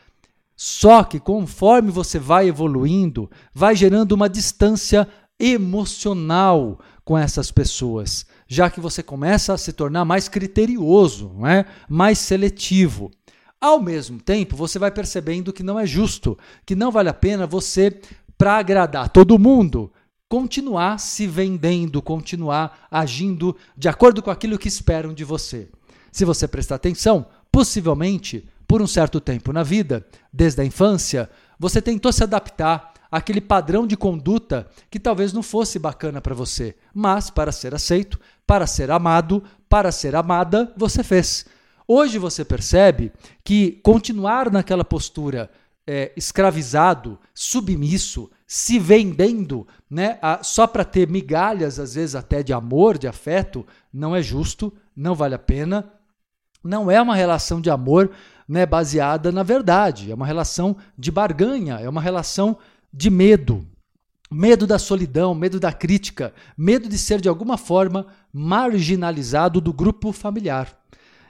Só 0.55 1.03
que 1.03 1.19
conforme 1.19 1.91
você 1.91 2.19
vai 2.19 2.47
evoluindo, 2.47 3.29
vai 3.53 3.75
gerando 3.75 4.13
uma 4.13 4.29
distância 4.29 5.07
emocional 5.39 6.79
com 7.03 7.17
essas 7.17 7.51
pessoas, 7.51 8.25
já 8.47 8.69
que 8.69 8.79
você 8.79 9.03
começa 9.03 9.53
a 9.53 9.57
se 9.57 9.73
tornar 9.73 10.05
mais 10.05 10.29
criterioso, 10.29 11.33
não 11.37 11.47
é? 11.47 11.65
mais 11.89 12.19
seletivo. 12.19 13.11
Ao 13.59 13.81
mesmo 13.81 14.19
tempo, 14.21 14.55
você 14.55 14.77
vai 14.77 14.91
percebendo 14.91 15.53
que 15.53 15.63
não 15.63 15.79
é 15.79 15.85
justo, 15.85 16.37
que 16.65 16.75
não 16.75 16.91
vale 16.91 17.09
a 17.09 17.13
pena 17.13 17.47
você, 17.47 17.99
para 18.37 18.57
agradar 18.57 19.09
todo 19.09 19.39
mundo, 19.39 19.91
continuar 20.27 20.99
se 20.99 21.27
vendendo, 21.27 22.01
continuar 22.01 22.87
agindo 22.89 23.55
de 23.77 23.87
acordo 23.87 24.21
com 24.21 24.31
aquilo 24.31 24.57
que 24.57 24.67
esperam 24.67 25.13
de 25.13 25.23
você. 25.23 25.69
Se 26.11 26.25
você 26.25 26.47
prestar 26.47 26.75
atenção, 26.75 27.25
possivelmente 27.51 28.47
por 28.67 28.81
um 28.81 28.87
certo 28.87 29.19
tempo 29.19 29.51
na 29.53 29.63
vida, 29.63 30.05
desde 30.31 30.61
a 30.61 30.65
infância, 30.65 31.29
você 31.59 31.81
tentou 31.81 32.11
se 32.11 32.23
adaptar 32.23 32.93
àquele 33.11 33.41
padrão 33.41 33.85
de 33.85 33.95
conduta 33.95 34.67
que 34.89 34.99
talvez 34.99 35.33
não 35.33 35.43
fosse 35.43 35.77
bacana 35.77 36.19
para 36.19 36.33
você, 36.33 36.75
mas 36.93 37.29
para 37.29 37.51
ser 37.51 37.75
aceito, 37.75 38.19
para 38.45 38.65
ser 38.65 38.89
amado, 38.89 39.43
para 39.69 39.91
ser 39.91 40.15
amada, 40.15 40.73
você 40.75 41.03
fez. 41.03 41.45
Hoje 41.87 42.17
você 42.17 42.43
percebe 42.43 43.11
que 43.43 43.79
continuar 43.83 44.51
naquela 44.51 44.83
postura 44.83 45.49
é, 45.85 46.11
escravizado, 46.15 47.19
submisso, 47.33 48.31
se 48.47 48.79
vendendo, 48.79 49.67
né, 49.89 50.17
a, 50.21 50.43
só 50.43 50.65
para 50.65 50.85
ter 50.85 51.09
migalhas, 51.09 51.79
às 51.79 51.95
vezes 51.95 52.15
até 52.15 52.41
de 52.41 52.53
amor, 52.53 52.97
de 52.97 53.07
afeto, 53.07 53.65
não 53.91 54.15
é 54.15 54.21
justo, 54.21 54.73
não 54.95 55.13
vale 55.13 55.35
a 55.35 55.39
pena, 55.39 55.91
não 56.63 56.89
é 56.89 57.01
uma 57.01 57.15
relação 57.15 57.59
de 57.59 57.69
amor 57.69 58.11
né, 58.47 58.65
baseada 58.65 59.31
na 59.31 59.43
verdade, 59.43 60.11
é 60.11 60.15
uma 60.15 60.25
relação 60.25 60.75
de 60.97 61.11
barganha, 61.11 61.75
é 61.75 61.89
uma 61.89 62.01
relação 62.01 62.57
de 62.91 63.09
medo. 63.09 63.65
Medo 64.31 64.65
da 64.65 64.79
solidão, 64.79 65.35
medo 65.35 65.59
da 65.59 65.71
crítica, 65.71 66.33
medo 66.57 66.89
de 66.89 66.97
ser 66.97 67.21
de 67.21 67.29
alguma 67.29 67.55
forma 67.55 68.07
marginalizado 68.33 69.61
do 69.61 69.71
grupo 69.71 70.11
familiar. 70.11 70.75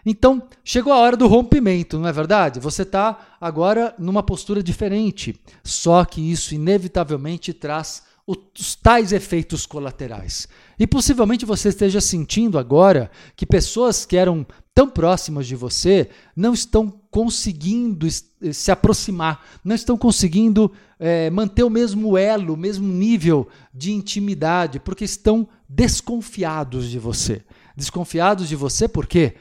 Então, 0.06 0.44
chegou 0.64 0.92
a 0.92 1.00
hora 1.00 1.16
do 1.16 1.28
rompimento, 1.28 1.98
não 1.98 2.08
é 2.08 2.12
verdade? 2.12 2.60
Você 2.60 2.84
está 2.84 3.36
agora 3.40 3.94
numa 3.98 4.22
postura 4.22 4.62
diferente. 4.62 5.40
Só 5.64 6.04
que 6.04 6.32
isso 6.32 6.54
inevitavelmente 6.54 7.54
traz 7.54 8.04
os 8.26 8.76
tais 8.76 9.12
efeitos 9.12 9.66
colaterais. 9.66 10.48
E 10.80 10.88
possivelmente 10.88 11.46
você 11.46 11.70
esteja 11.70 12.00
sentindo 12.00 12.58
agora 12.58 13.12
que 13.36 13.46
pessoas 13.46 14.06
que 14.06 14.16
eram 14.16 14.46
tão 14.74 14.90
próximas 14.90 15.46
de 15.46 15.56
você 15.56 16.10
não 16.36 16.54
estão 16.54 16.90
conseguindo 17.12 18.08
se 18.10 18.72
aproximar, 18.72 19.46
não 19.64 19.76
estão 19.76 19.98
conseguindo 19.98 20.72
é, 20.98 21.30
manter 21.30 21.64
o 21.64 21.70
mesmo 21.70 22.18
elo, 22.18 22.54
o 22.54 22.58
mesmo 22.58 22.88
nível 22.88 23.48
de 23.74 23.92
intimidade, 23.92 24.80
porque 24.80 25.04
estão 25.04 25.48
desconfiados 25.68 26.90
de 26.90 26.98
você. 26.98 27.44
Desconfiados 27.76 28.48
de 28.48 28.56
você 28.56 28.88
por 28.88 29.06
quê? 29.06 29.36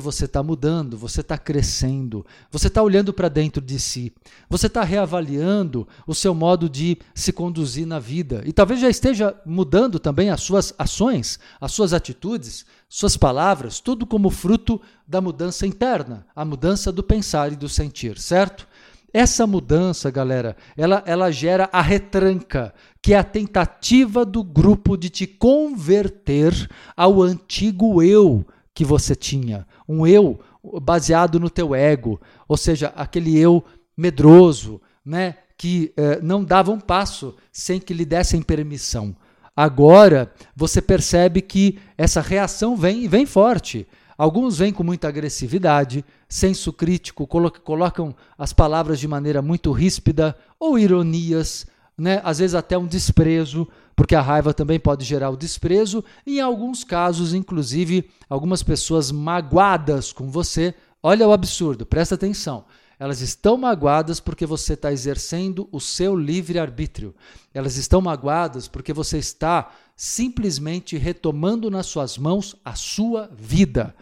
Você 0.00 0.24
está 0.24 0.42
mudando, 0.42 0.96
você 0.96 1.20
está 1.20 1.36
crescendo, 1.36 2.24
você 2.50 2.68
está 2.68 2.82
olhando 2.82 3.12
para 3.12 3.28
dentro 3.28 3.60
de 3.60 3.78
si, 3.78 4.12
você 4.48 4.66
está 4.66 4.82
reavaliando 4.82 5.86
o 6.06 6.14
seu 6.14 6.34
modo 6.34 6.68
de 6.68 6.98
se 7.14 7.32
conduzir 7.32 7.86
na 7.86 7.98
vida. 7.98 8.42
E 8.44 8.52
talvez 8.52 8.80
já 8.80 8.88
esteja 8.88 9.34
mudando 9.44 9.98
também 9.98 10.30
as 10.30 10.40
suas 10.40 10.74
ações, 10.78 11.38
as 11.60 11.72
suas 11.72 11.92
atitudes, 11.92 12.64
suas 12.88 13.16
palavras, 13.16 13.80
tudo 13.80 14.06
como 14.06 14.30
fruto 14.30 14.80
da 15.06 15.20
mudança 15.20 15.66
interna, 15.66 16.26
a 16.34 16.44
mudança 16.44 16.92
do 16.92 17.02
pensar 17.02 17.52
e 17.52 17.56
do 17.56 17.68
sentir, 17.68 18.18
certo? 18.18 18.66
Essa 19.12 19.46
mudança, 19.46 20.10
galera, 20.10 20.56
ela, 20.76 21.00
ela 21.06 21.30
gera 21.30 21.68
a 21.72 21.80
retranca, 21.80 22.74
que 23.00 23.14
é 23.14 23.18
a 23.18 23.22
tentativa 23.22 24.24
do 24.24 24.42
grupo 24.42 24.96
de 24.96 25.08
te 25.08 25.24
converter 25.24 26.68
ao 26.96 27.22
antigo 27.22 28.02
eu 28.02 28.44
que 28.74 28.84
você 28.84 29.14
tinha. 29.14 29.66
Um 29.88 30.06
eu 30.06 30.40
baseado 30.82 31.38
no 31.38 31.48
teu 31.48 31.74
ego, 31.74 32.20
ou 32.48 32.56
seja, 32.56 32.92
aquele 32.96 33.38
eu 33.38 33.64
medroso, 33.96 34.80
né, 35.04 35.36
que 35.56 35.92
eh, 35.96 36.18
não 36.20 36.42
dava 36.42 36.72
um 36.72 36.80
passo 36.80 37.36
sem 37.52 37.78
que 37.78 37.94
lhe 37.94 38.04
dessem 38.04 38.42
permissão. 38.42 39.14
Agora 39.56 40.32
você 40.56 40.82
percebe 40.82 41.40
que 41.40 41.78
essa 41.96 42.20
reação 42.20 42.76
vem 42.76 43.04
e 43.04 43.08
vem 43.08 43.24
forte. 43.24 43.86
Alguns 44.18 44.58
vêm 44.58 44.72
com 44.72 44.82
muita 44.82 45.08
agressividade, 45.08 46.04
senso 46.28 46.72
crítico, 46.72 47.26
colocam 47.26 48.14
as 48.38 48.52
palavras 48.52 48.98
de 48.98 49.08
maneira 49.08 49.42
muito 49.42 49.70
ríspida 49.72 50.36
ou 50.58 50.78
ironias, 50.78 51.66
né? 51.96 52.20
às 52.24 52.38
vezes 52.38 52.54
até 52.54 52.76
um 52.76 52.86
desprezo, 52.86 53.68
porque 53.96 54.14
a 54.14 54.20
raiva 54.20 54.52
também 54.52 54.78
pode 54.78 55.04
gerar 55.04 55.30
o 55.30 55.36
desprezo, 55.36 56.04
e 56.26 56.38
em 56.38 56.40
alguns 56.40 56.84
casos, 56.84 57.32
inclusive, 57.32 58.10
algumas 58.28 58.62
pessoas 58.62 59.10
magoadas 59.10 60.12
com 60.12 60.30
você. 60.30 60.74
Olha 61.02 61.28
o 61.28 61.32
absurdo, 61.32 61.86
presta 61.86 62.14
atenção. 62.14 62.64
Elas 62.98 63.20
estão 63.20 63.56
magoadas 63.56 64.20
porque 64.20 64.46
você 64.46 64.74
está 64.74 64.92
exercendo 64.92 65.68
o 65.72 65.80
seu 65.80 66.16
livre-arbítrio. 66.16 67.14
Elas 67.52 67.76
estão 67.76 68.00
magoadas 68.00 68.68
porque 68.68 68.92
você 68.92 69.18
está 69.18 69.70
simplesmente 69.96 70.96
retomando 70.96 71.70
nas 71.70 71.86
suas 71.86 72.16
mãos 72.16 72.56
a 72.64 72.74
sua 72.74 73.28
vida. 73.36 73.94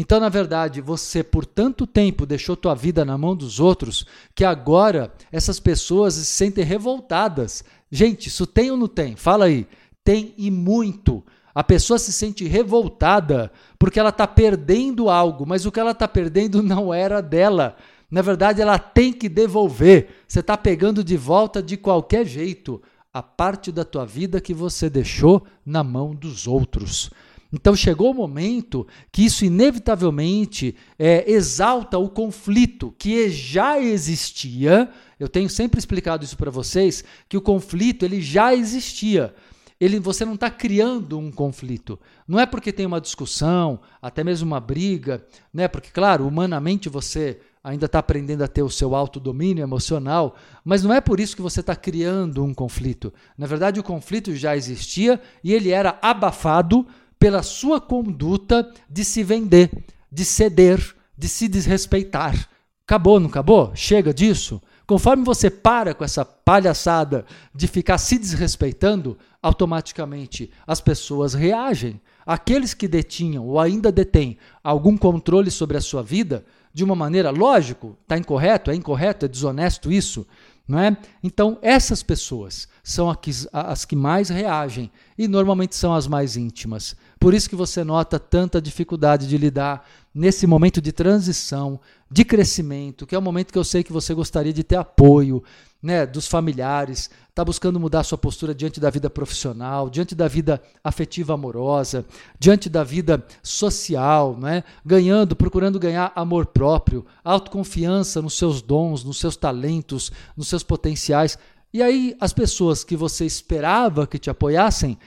Então, 0.00 0.20
na 0.20 0.28
verdade, 0.28 0.80
você 0.80 1.24
por 1.24 1.44
tanto 1.44 1.84
tempo 1.84 2.24
deixou 2.24 2.54
tua 2.54 2.72
vida 2.72 3.04
na 3.04 3.18
mão 3.18 3.34
dos 3.34 3.58
outros 3.58 4.06
que 4.32 4.44
agora 4.44 5.12
essas 5.32 5.58
pessoas 5.58 6.14
se 6.14 6.24
sentem 6.24 6.64
revoltadas. 6.64 7.64
Gente, 7.90 8.28
isso 8.28 8.46
tem 8.46 8.70
ou 8.70 8.76
não 8.76 8.86
tem? 8.86 9.16
Fala 9.16 9.46
aí. 9.46 9.66
Tem 10.04 10.32
e 10.38 10.52
muito. 10.52 11.24
A 11.52 11.64
pessoa 11.64 11.98
se 11.98 12.12
sente 12.12 12.46
revoltada 12.46 13.50
porque 13.76 13.98
ela 13.98 14.10
está 14.10 14.24
perdendo 14.24 15.10
algo, 15.10 15.44
mas 15.44 15.66
o 15.66 15.72
que 15.72 15.80
ela 15.80 15.90
está 15.90 16.06
perdendo 16.06 16.62
não 16.62 16.94
era 16.94 17.20
dela. 17.20 17.76
Na 18.08 18.22
verdade, 18.22 18.62
ela 18.62 18.78
tem 18.78 19.12
que 19.12 19.28
devolver. 19.28 20.10
Você 20.28 20.38
está 20.38 20.56
pegando 20.56 21.02
de 21.02 21.16
volta 21.16 21.60
de 21.60 21.76
qualquer 21.76 22.24
jeito 22.24 22.80
a 23.12 23.20
parte 23.20 23.72
da 23.72 23.84
tua 23.84 24.06
vida 24.06 24.40
que 24.40 24.54
você 24.54 24.88
deixou 24.88 25.44
na 25.66 25.82
mão 25.82 26.14
dos 26.14 26.46
outros. 26.46 27.10
Então 27.52 27.74
chegou 27.74 28.10
o 28.10 28.14
momento 28.14 28.86
que 29.10 29.24
isso 29.24 29.44
inevitavelmente 29.44 30.76
é, 30.98 31.30
exalta 31.30 31.96
o 31.96 32.08
conflito 32.08 32.94
que 32.98 33.30
já 33.30 33.80
existia. 33.80 34.90
Eu 35.18 35.28
tenho 35.28 35.48
sempre 35.48 35.78
explicado 35.78 36.24
isso 36.24 36.36
para 36.36 36.50
vocês 36.50 37.02
que 37.28 37.36
o 37.36 37.42
conflito 37.42 38.04
ele 38.04 38.20
já 38.20 38.54
existia. 38.54 39.34
Ele, 39.80 40.00
você 40.00 40.24
não 40.24 40.34
está 40.34 40.50
criando 40.50 41.18
um 41.18 41.30
conflito. 41.30 41.98
Não 42.26 42.38
é 42.38 42.44
porque 42.44 42.72
tem 42.72 42.84
uma 42.84 43.00
discussão, 43.00 43.80
até 44.02 44.24
mesmo 44.24 44.46
uma 44.46 44.60
briga, 44.60 45.24
né? 45.54 45.68
Porque 45.68 45.90
claro, 45.90 46.26
humanamente 46.26 46.88
você 46.88 47.38
ainda 47.62 47.86
está 47.86 47.98
aprendendo 48.00 48.42
a 48.42 48.48
ter 48.48 48.62
o 48.62 48.70
seu 48.70 48.94
autodomínio 48.94 49.62
emocional, 49.62 50.36
mas 50.64 50.82
não 50.82 50.92
é 50.92 51.00
por 51.00 51.20
isso 51.20 51.36
que 51.36 51.42
você 51.42 51.60
está 51.60 51.76
criando 51.76 52.44
um 52.44 52.52
conflito. 52.52 53.12
Na 53.36 53.46
verdade, 53.46 53.78
o 53.78 53.84
conflito 53.84 54.34
já 54.34 54.56
existia 54.56 55.20
e 55.44 55.52
ele 55.52 55.70
era 55.70 55.98
abafado 56.02 56.86
pela 57.18 57.42
sua 57.42 57.80
conduta 57.80 58.70
de 58.88 59.04
se 59.04 59.22
vender, 59.22 59.70
de 60.10 60.24
ceder, 60.24 60.94
de 61.16 61.28
se 61.28 61.48
desrespeitar. 61.48 62.48
Acabou, 62.86 63.18
não 63.20 63.28
acabou? 63.28 63.72
Chega 63.74 64.14
disso? 64.14 64.62
Conforme 64.86 65.22
você 65.22 65.50
para 65.50 65.92
com 65.92 66.02
essa 66.02 66.24
palhaçada 66.24 67.26
de 67.54 67.66
ficar 67.66 67.98
se 67.98 68.18
desrespeitando, 68.18 69.18
automaticamente 69.42 70.50
as 70.66 70.80
pessoas 70.80 71.34
reagem. 71.34 72.00
Aqueles 72.24 72.72
que 72.72 72.88
detinham 72.88 73.46
ou 73.46 73.60
ainda 73.60 73.92
detêm 73.92 74.38
algum 74.64 74.96
controle 74.96 75.50
sobre 75.50 75.76
a 75.76 75.80
sua 75.80 76.02
vida 76.02 76.44
de 76.72 76.84
uma 76.84 76.94
maneira, 76.94 77.30
lógico, 77.30 77.98
está 78.02 78.16
incorreto, 78.16 78.70
é 78.70 78.74
incorreto, 78.74 79.26
é 79.26 79.28
desonesto 79.28 79.90
isso, 79.90 80.26
não 80.66 80.78
é? 80.78 80.96
Então, 81.22 81.58
essas 81.60 82.02
pessoas 82.02 82.68
são 82.82 83.14
as 83.52 83.84
que 83.84 83.96
mais 83.96 84.28
reagem 84.28 84.90
e 85.16 85.26
normalmente 85.26 85.74
são 85.74 85.94
as 85.94 86.06
mais 86.06 86.36
íntimas. 86.36 86.96
Por 87.18 87.34
isso 87.34 87.48
que 87.48 87.56
você 87.56 87.82
nota 87.82 88.18
tanta 88.18 88.60
dificuldade 88.60 89.26
de 89.26 89.36
lidar 89.36 89.86
nesse 90.14 90.46
momento 90.46 90.80
de 90.80 90.92
transição, 90.92 91.80
de 92.10 92.24
crescimento, 92.24 93.06
que 93.06 93.14
é 93.14 93.18
o 93.18 93.22
momento 93.22 93.52
que 93.52 93.58
eu 93.58 93.64
sei 93.64 93.82
que 93.82 93.92
você 93.92 94.14
gostaria 94.14 94.52
de 94.52 94.62
ter 94.62 94.76
apoio, 94.76 95.42
né, 95.80 96.04
dos 96.04 96.26
familiares, 96.26 97.08
está 97.28 97.44
buscando 97.44 97.78
mudar 97.78 98.02
sua 98.02 98.18
postura 98.18 98.52
diante 98.52 98.80
da 98.80 98.90
vida 98.90 99.08
profissional, 99.08 99.88
diante 99.88 100.14
da 100.14 100.26
vida 100.26 100.60
afetiva 100.82 101.34
amorosa, 101.34 102.04
diante 102.38 102.68
da 102.68 102.82
vida 102.82 103.24
social, 103.42 104.36
né, 104.36 104.64
ganhando, 104.84 105.36
procurando 105.36 105.78
ganhar 105.78 106.12
amor 106.16 106.46
próprio, 106.46 107.06
autoconfiança 107.22 108.20
nos 108.20 108.36
seus 108.36 108.60
dons, 108.60 109.04
nos 109.04 109.18
seus 109.18 109.36
talentos, 109.36 110.10
nos 110.36 110.48
seus 110.48 110.64
potenciais. 110.64 111.38
E 111.72 111.80
aí 111.80 112.16
as 112.20 112.32
pessoas 112.32 112.82
que 112.82 112.96
você 112.96 113.24
esperava 113.24 114.06
que 114.06 114.18
te 114.18 114.30
apoiassem, 114.30 114.98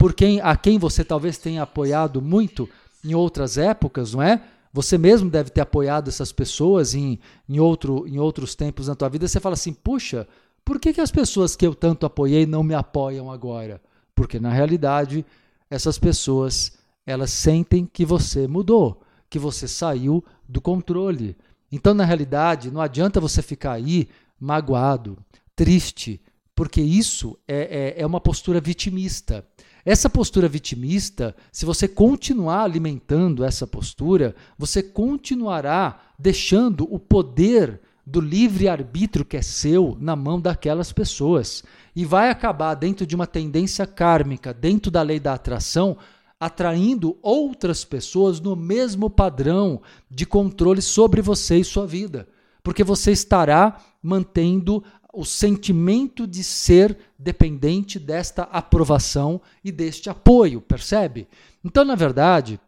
por 0.00 0.14
quem 0.14 0.40
a 0.40 0.56
quem 0.56 0.78
você 0.78 1.04
talvez 1.04 1.36
tenha 1.36 1.62
apoiado 1.62 2.22
muito 2.22 2.66
em 3.04 3.14
outras 3.14 3.58
épocas, 3.58 4.14
não 4.14 4.22
é? 4.22 4.42
Você 4.72 4.96
mesmo 4.96 5.28
deve 5.28 5.50
ter 5.50 5.60
apoiado 5.60 6.08
essas 6.08 6.32
pessoas 6.32 6.94
em, 6.94 7.18
em, 7.46 7.60
outro, 7.60 8.08
em 8.08 8.18
outros 8.18 8.54
tempos 8.54 8.88
na 8.88 8.94
tua 8.94 9.10
vida. 9.10 9.28
Você 9.28 9.38
fala 9.38 9.52
assim, 9.52 9.74
puxa, 9.74 10.26
por 10.64 10.80
que, 10.80 10.94
que 10.94 11.02
as 11.02 11.10
pessoas 11.10 11.54
que 11.54 11.66
eu 11.66 11.74
tanto 11.74 12.06
apoiei 12.06 12.46
não 12.46 12.62
me 12.62 12.72
apoiam 12.72 13.30
agora? 13.30 13.78
Porque 14.14 14.40
na 14.40 14.48
realidade 14.48 15.22
essas 15.68 15.98
pessoas 15.98 16.78
elas 17.04 17.30
sentem 17.30 17.84
que 17.84 18.06
você 18.06 18.48
mudou, 18.48 19.02
que 19.28 19.38
você 19.38 19.68
saiu 19.68 20.24
do 20.48 20.62
controle. 20.62 21.36
Então 21.70 21.92
na 21.92 22.06
realidade 22.06 22.70
não 22.70 22.80
adianta 22.80 23.20
você 23.20 23.42
ficar 23.42 23.72
aí 23.72 24.08
magoado, 24.40 25.18
triste, 25.54 26.22
porque 26.54 26.80
isso 26.80 27.38
é, 27.46 27.96
é, 27.98 28.02
é 28.02 28.06
uma 28.06 28.18
postura 28.18 28.62
vitimista. 28.62 29.44
Essa 29.84 30.10
postura 30.10 30.48
vitimista, 30.48 31.34
se 31.50 31.64
você 31.64 31.88
continuar 31.88 32.62
alimentando 32.64 33.44
essa 33.44 33.66
postura, 33.66 34.34
você 34.58 34.82
continuará 34.82 36.00
deixando 36.18 36.86
o 36.92 36.98
poder 36.98 37.80
do 38.04 38.20
livre-arbítrio 38.20 39.24
que 39.24 39.36
é 39.36 39.42
seu 39.42 39.96
na 40.00 40.16
mão 40.16 40.40
daquelas 40.40 40.92
pessoas. 40.92 41.62
E 41.94 42.04
vai 42.04 42.28
acabar 42.28 42.74
dentro 42.74 43.06
de 43.06 43.14
uma 43.14 43.26
tendência 43.26 43.86
kármica, 43.86 44.52
dentro 44.52 44.90
da 44.90 45.02
lei 45.02 45.20
da 45.20 45.34
atração, 45.34 45.96
atraindo 46.38 47.16
outras 47.22 47.84
pessoas 47.84 48.40
no 48.40 48.56
mesmo 48.56 49.08
padrão 49.08 49.80
de 50.10 50.26
controle 50.26 50.82
sobre 50.82 51.22
você 51.22 51.58
e 51.58 51.64
sua 51.64 51.86
vida. 51.86 52.28
Porque 52.62 52.84
você 52.84 53.12
estará 53.12 53.78
mantendo 54.02 54.82
o 55.12 55.24
sentimento 55.24 56.26
de 56.26 56.44
ser 56.44 56.96
dependente 57.18 57.98
desta 57.98 58.44
aprovação 58.44 59.40
e 59.64 59.72
deste 59.72 60.08
apoio, 60.08 60.60
percebe? 60.60 61.26
Então, 61.64 61.84
na 61.84 61.94
verdade, 61.94 62.60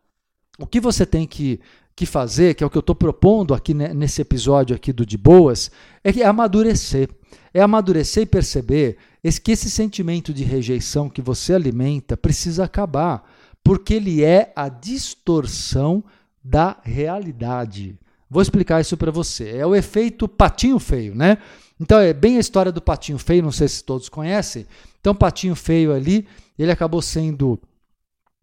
o 0.58 0.66
que 0.66 0.80
você 0.80 1.06
tem 1.06 1.26
que, 1.26 1.60
que 1.94 2.04
fazer, 2.04 2.54
que 2.54 2.64
é 2.64 2.66
o 2.66 2.70
que 2.70 2.76
eu 2.76 2.80
estou 2.80 2.94
propondo 2.94 3.54
aqui 3.54 3.72
nesse 3.72 4.20
episódio 4.20 4.74
aqui 4.74 4.92
do 4.92 5.06
De 5.06 5.16
Boas, 5.16 5.70
é, 6.02 6.24
amadurecer. 6.24 7.08
É 7.54 7.60
amadurecer 7.60 8.24
e 8.24 8.26
perceber 8.26 8.98
que 9.42 9.52
esse 9.52 9.70
sentimento 9.70 10.34
de 10.34 10.42
rejeição 10.42 11.08
que 11.08 11.22
você 11.22 11.54
alimenta 11.54 12.16
precisa 12.16 12.64
acabar, 12.64 13.30
porque 13.62 13.94
ele 13.94 14.24
é 14.24 14.52
a 14.56 14.68
distorção 14.68 16.02
da 16.42 16.78
realidade. 16.82 17.96
Vou 18.28 18.42
explicar 18.42 18.80
isso 18.80 18.96
para 18.96 19.10
você. 19.10 19.50
É 19.50 19.66
o 19.66 19.74
efeito 19.74 20.26
patinho 20.26 20.78
feio, 20.78 21.14
né? 21.14 21.38
Então 21.82 21.98
é 21.98 22.12
bem 22.12 22.36
a 22.36 22.40
história 22.40 22.70
do 22.70 22.80
patinho 22.80 23.18
feio, 23.18 23.42
não 23.42 23.50
sei 23.50 23.66
se 23.66 23.82
todos 23.82 24.08
conhecem. 24.08 24.68
Então, 25.00 25.12
patinho 25.12 25.56
feio 25.56 25.92
ali, 25.92 26.28
ele 26.56 26.70
acabou 26.70 27.02
sendo 27.02 27.58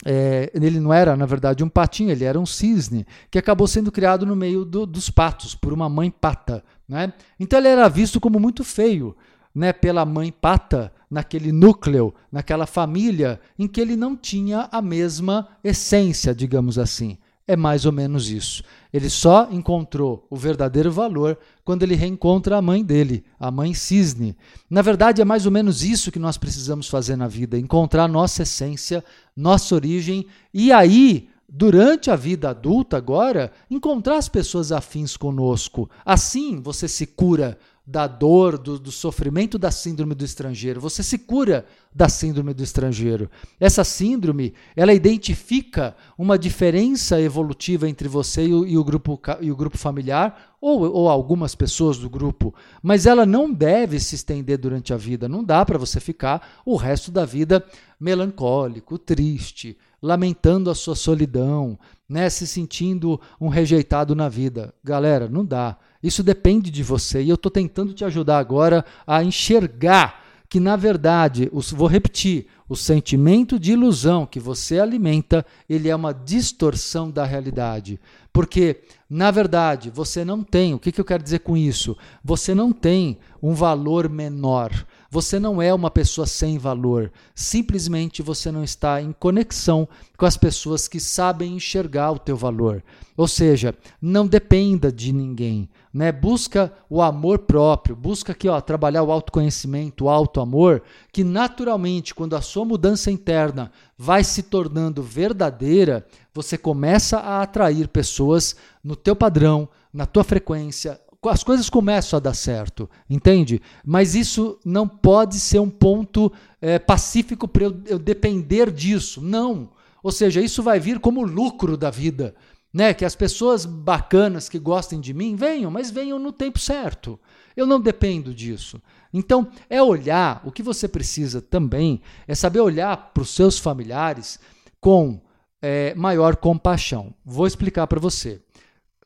é, 0.05 0.51
ele 0.53 0.79
não 0.79 0.93
era, 0.93 1.15
na 1.15 1.25
verdade, 1.25 1.63
um 1.63 1.69
patinho, 1.69 2.11
ele 2.11 2.25
era 2.25 2.37
um 2.37 2.45
cisne, 2.45 3.07
que 3.31 3.39
acabou 3.39 3.65
sendo 3.65 3.91
criado 3.91 4.25
no 4.25 4.35
meio 4.35 4.65
do, 4.65 4.85
dos 4.85 5.09
patos, 5.09 5.55
por 5.55 5.71
uma 5.71 5.87
mãe 5.87 6.11
pata. 6.11 6.63
Né? 6.87 7.13
Então 7.39 7.57
ele 7.59 7.69
era 7.69 7.87
visto 7.87 8.19
como 8.19 8.39
muito 8.39 8.63
feio 8.63 9.15
né, 9.55 9.71
pela 9.71 10.03
mãe 10.05 10.31
pata, 10.31 10.91
naquele 11.09 11.51
núcleo, 11.51 12.13
naquela 12.31 12.67
família, 12.67 13.39
em 13.57 13.67
que 13.67 13.79
ele 13.79 13.95
não 13.95 14.15
tinha 14.15 14.67
a 14.69 14.81
mesma 14.81 15.47
essência, 15.63 16.35
digamos 16.35 16.77
assim. 16.77 17.17
É 17.49 17.55
mais 17.55 17.83
ou 17.83 17.91
menos 17.91 18.29
isso. 18.29 18.61
Ele 18.93 19.09
só 19.09 19.49
encontrou 19.51 20.23
o 20.29 20.35
verdadeiro 20.35 20.91
valor 20.91 21.35
quando 21.65 21.81
ele 21.81 21.95
reencontra 21.95 22.55
a 22.55 22.61
mãe 22.61 22.83
dele, 22.83 23.23
a 23.39 23.49
mãe 23.49 23.73
cisne. 23.73 24.37
Na 24.69 24.83
verdade, 24.83 25.19
é 25.19 25.25
mais 25.25 25.47
ou 25.47 25.51
menos 25.51 25.83
isso 25.83 26.11
que 26.11 26.19
nós 26.19 26.37
precisamos 26.37 26.87
fazer 26.87 27.15
na 27.15 27.27
vida: 27.27 27.57
encontrar 27.57 28.07
nossa 28.07 28.43
essência, 28.43 29.03
nossa 29.35 29.73
origem, 29.73 30.27
e 30.53 30.71
aí, 30.71 31.27
durante 31.51 32.11
a 32.11 32.15
vida 32.15 32.51
adulta, 32.51 32.97
agora, 32.97 33.51
encontrar 33.67 34.17
as 34.17 34.29
pessoas 34.29 34.71
afins 34.71 35.17
conosco. 35.17 35.89
Assim 36.05 36.61
você 36.61 36.87
se 36.87 37.07
cura 37.07 37.57
da 37.89 38.05
dor, 38.05 38.55
do, 38.59 38.77
do, 38.77 38.91
sofrimento 38.91 39.57
da 39.57 39.71
síndrome 39.71 40.13
do 40.13 40.23
estrangeiro. 40.23 40.79
Você 40.79 41.01
se 41.01 41.17
cura 41.17 41.65
da 41.93 42.07
síndrome 42.07 42.53
do 42.53 42.61
estrangeiro. 42.61 43.31
Essa 43.59 43.83
síndrome, 43.83 44.53
ela 44.75 44.93
identifica 44.93 45.95
uma 46.15 46.37
diferença 46.37 47.19
evolutiva 47.19 47.89
entre 47.89 48.07
você 48.07 48.45
e 48.45 48.53
o, 48.53 48.63
e 48.63 48.77
o 48.77 48.83
grupo, 48.83 49.19
e 49.41 49.51
o 49.51 49.55
grupo 49.55 49.75
familiar, 49.75 50.55
ou, 50.61 50.81
ou 50.81 51.09
algumas 51.09 51.55
pessoas 51.55 51.97
do 51.97 52.09
grupo, 52.09 52.53
mas 52.83 53.07
ela 53.07 53.25
não 53.25 53.51
deve 53.51 53.99
se 53.99 54.13
estender 54.13 54.59
durante 54.59 54.93
a 54.93 54.97
vida. 54.97 55.27
Não 55.27 55.43
dá 55.43 55.65
para 55.65 55.79
você 55.79 55.99
ficar 55.99 56.61
o 56.63 56.75
resto 56.75 57.09
da 57.09 57.25
vida 57.25 57.65
melancólico, 57.99 58.97
triste, 58.97 59.77
lamentando 60.01 60.69
a 60.69 60.75
sua 60.75 60.95
solidão, 60.95 61.77
né, 62.07 62.29
se 62.29 62.47
sentindo 62.47 63.19
um 63.39 63.49
rejeitado 63.49 64.15
na 64.15 64.29
vida. 64.29 64.73
Galera, 64.83 65.27
não 65.27 65.43
dá. 65.43 65.77
Isso 66.01 66.23
depende 66.23 66.71
de 66.71 66.81
você 66.81 67.21
e 67.21 67.29
eu 67.29 67.35
estou 67.35 67.51
tentando 67.51 67.93
te 67.93 68.05
ajudar 68.05 68.39
agora 68.39 68.85
a 69.05 69.23
enxergar 69.23 70.23
que, 70.49 70.59
na 70.59 70.75
verdade, 70.75 71.47
os, 71.53 71.71
vou 71.71 71.87
repetir, 71.87 72.47
o 72.67 72.75
sentimento 72.75 73.59
de 73.59 73.73
ilusão 73.73 74.25
que 74.25 74.39
você 74.39 74.79
alimenta, 74.79 75.45
ele 75.69 75.89
é 75.89 75.95
uma 75.95 76.11
distorção 76.11 77.11
da 77.11 77.23
realidade. 77.23 77.99
Porque, 78.33 78.81
na 79.07 79.29
verdade, 79.29 79.91
você 79.91 80.25
não 80.25 80.43
tem, 80.43 80.73
o 80.73 80.79
que, 80.79 80.91
que 80.91 80.99
eu 80.99 81.05
quero 81.05 81.21
dizer 81.21 81.39
com 81.39 81.55
isso? 81.55 81.95
Você 82.23 82.55
não 82.55 82.71
tem 82.71 83.19
um 83.41 83.53
valor 83.53 84.09
menor. 84.09 84.71
Você 85.11 85.39
não 85.39 85.59
é 85.59 85.73
uma 85.73 85.89
pessoa 85.89 86.27
sem 86.27 86.59
valor. 86.59 87.11
Simplesmente 87.33 88.21
você 88.21 88.51
não 88.51 88.63
está 88.63 89.01
em 89.01 89.11
conexão 89.11 89.89
com 90.15 90.25
as 90.25 90.37
pessoas 90.37 90.87
que 90.87 90.99
sabem 90.99 91.55
enxergar 91.55 92.11
o 92.11 92.19
teu 92.19 92.37
valor. 92.37 92.83
Ou 93.17 93.27
seja, 93.27 93.75
não 93.99 94.27
dependa 94.27 94.91
de 94.91 95.11
ninguém. 95.11 95.67
Né? 95.91 96.11
Busca 96.11 96.71
o 96.87 97.01
amor 97.01 97.39
próprio, 97.39 97.95
busca 97.95 98.33
aqui 98.33 98.47
ó, 98.47 98.61
trabalhar 98.61 99.01
o 99.01 99.11
autoconhecimento, 99.11 100.05
o 100.05 100.09
auto-amor, 100.09 100.83
que 101.11 101.23
naturalmente, 101.23 102.13
quando 102.13 102.35
a 102.35 102.41
sua 102.41 102.63
mudança 102.63 103.09
interna 103.09 103.71
vai 103.97 104.23
se 104.23 104.43
tornando 104.43 105.01
verdadeira, 105.01 106.05
você 106.31 106.55
começa 106.55 107.17
a 107.17 107.41
atrair 107.41 107.87
pessoas 107.87 108.55
no 108.83 108.95
teu 108.95 109.15
padrão, 109.15 109.67
na 109.91 110.05
tua 110.05 110.23
frequência, 110.23 111.01
as 111.27 111.43
coisas 111.43 111.69
começam 111.69 112.15
a 112.15 112.19
dar 112.21 112.33
certo, 112.33 112.89
entende? 113.09 113.61
Mas 113.83 114.15
isso 114.15 114.57
não 114.63 114.87
pode 114.87 115.37
ser 115.37 115.59
um 115.59 115.69
ponto 115.69 116.31
é, 116.61 116.79
pacífico 116.79 117.47
para 117.47 117.63
eu, 117.63 117.81
eu 117.85 117.99
depender 117.99 118.71
disso. 118.71 119.19
Não. 119.21 119.71
Ou 120.01 120.11
seja, 120.11 120.39
isso 120.39 120.63
vai 120.63 120.79
vir 120.79 120.99
como 120.99 121.25
lucro 121.25 121.75
da 121.75 121.89
vida. 121.89 122.33
Né? 122.73 122.93
Que 122.93 123.03
as 123.03 123.15
pessoas 123.15 123.65
bacanas 123.65 124.47
que 124.47 124.57
gostem 124.57 125.01
de 125.01 125.13
mim 125.13 125.35
venham, 125.35 125.69
mas 125.69 125.91
venham 125.91 126.19
no 126.19 126.31
tempo 126.31 126.57
certo. 126.57 127.19
Eu 127.57 127.65
não 127.65 127.81
dependo 127.81 128.33
disso. 128.33 128.81
Então, 129.13 129.47
é 129.69 129.81
olhar, 129.81 130.41
o 130.45 130.51
que 130.51 130.63
você 130.63 130.87
precisa 130.87 131.41
também 131.41 132.01
é 132.27 132.35
saber 132.35 132.61
olhar 132.61 133.11
para 133.13 133.23
os 133.23 133.31
seus 133.31 133.57
familiares 133.57 134.39
com 134.79 135.19
é, 135.61 135.93
maior 135.95 136.37
compaixão. 136.37 137.13
Vou 137.25 137.45
explicar 137.45 137.87
para 137.87 137.99
você. 137.99 138.41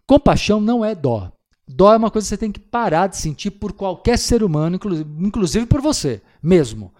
Compaixão 0.06 0.60
não 0.62 0.86
é 0.86 0.94
dó. 0.94 1.32
Dó 1.68 1.94
é 1.94 1.98
uma 1.98 2.12
coisa 2.12 2.26
que 2.26 2.30
você 2.30 2.38
tem 2.38 2.52
que 2.52 2.60
parar 2.60 3.08
de 3.08 3.18
sentir 3.18 3.52
por 3.52 3.74
qualquer 3.74 4.18
ser 4.18 4.44
humano, 4.44 4.80
inclusive 5.20 5.66
por 5.66 5.82
você 5.82 6.22
mesmo. 6.42 6.92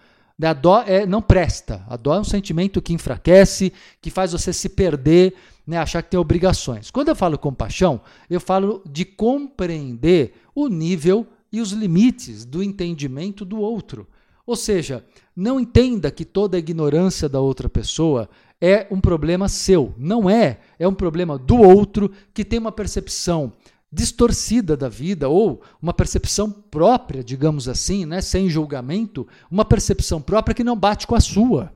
A 0.42 0.52
dó 0.52 0.82
é, 0.82 1.06
não 1.06 1.22
presta. 1.22 1.84
A 1.88 1.96
dó 1.96 2.14
é 2.14 2.20
um 2.20 2.24
sentimento 2.24 2.82
que 2.82 2.92
enfraquece, 2.92 3.72
que 4.00 4.10
faz 4.10 4.32
você 4.32 4.52
se 4.52 4.68
perder, 4.68 5.34
né, 5.66 5.78
achar 5.78 6.02
que 6.02 6.10
tem 6.10 6.18
obrigações. 6.18 6.90
Quando 6.90 7.08
eu 7.08 7.16
falo 7.16 7.38
compaixão, 7.38 8.00
eu 8.28 8.40
falo 8.40 8.82
de 8.84 9.04
compreender 9.04 10.34
o 10.54 10.68
nível 10.68 11.26
e 11.52 11.60
os 11.60 11.70
limites 11.70 12.44
do 12.44 12.62
entendimento 12.62 13.44
do 13.44 13.58
outro. 13.58 14.08
Ou 14.46 14.56
seja, 14.56 15.04
não 15.36 15.60
entenda 15.60 16.10
que 16.10 16.24
toda 16.24 16.56
a 16.56 16.58
ignorância 16.58 17.28
da 17.28 17.40
outra 17.40 17.68
pessoa 17.68 18.28
é 18.60 18.86
um 18.90 19.00
problema 19.00 19.48
seu. 19.48 19.94
Não 19.96 20.28
é. 20.28 20.58
É 20.78 20.86
um 20.86 20.94
problema 20.94 21.38
do 21.38 21.56
outro 21.56 22.10
que 22.32 22.44
tem 22.44 22.58
uma 22.58 22.72
percepção 22.72 23.52
distorcida 23.94 24.76
da 24.76 24.88
vida 24.88 25.28
ou 25.28 25.62
uma 25.80 25.94
percepção 25.94 26.50
própria, 26.50 27.22
digamos 27.22 27.68
assim, 27.68 28.04
né, 28.04 28.20
sem 28.20 28.50
julgamento, 28.50 29.26
uma 29.48 29.64
percepção 29.64 30.20
própria 30.20 30.54
que 30.54 30.64
não 30.64 30.76
bate 30.76 31.06
com 31.06 31.14
a 31.14 31.20
sua. 31.20 31.72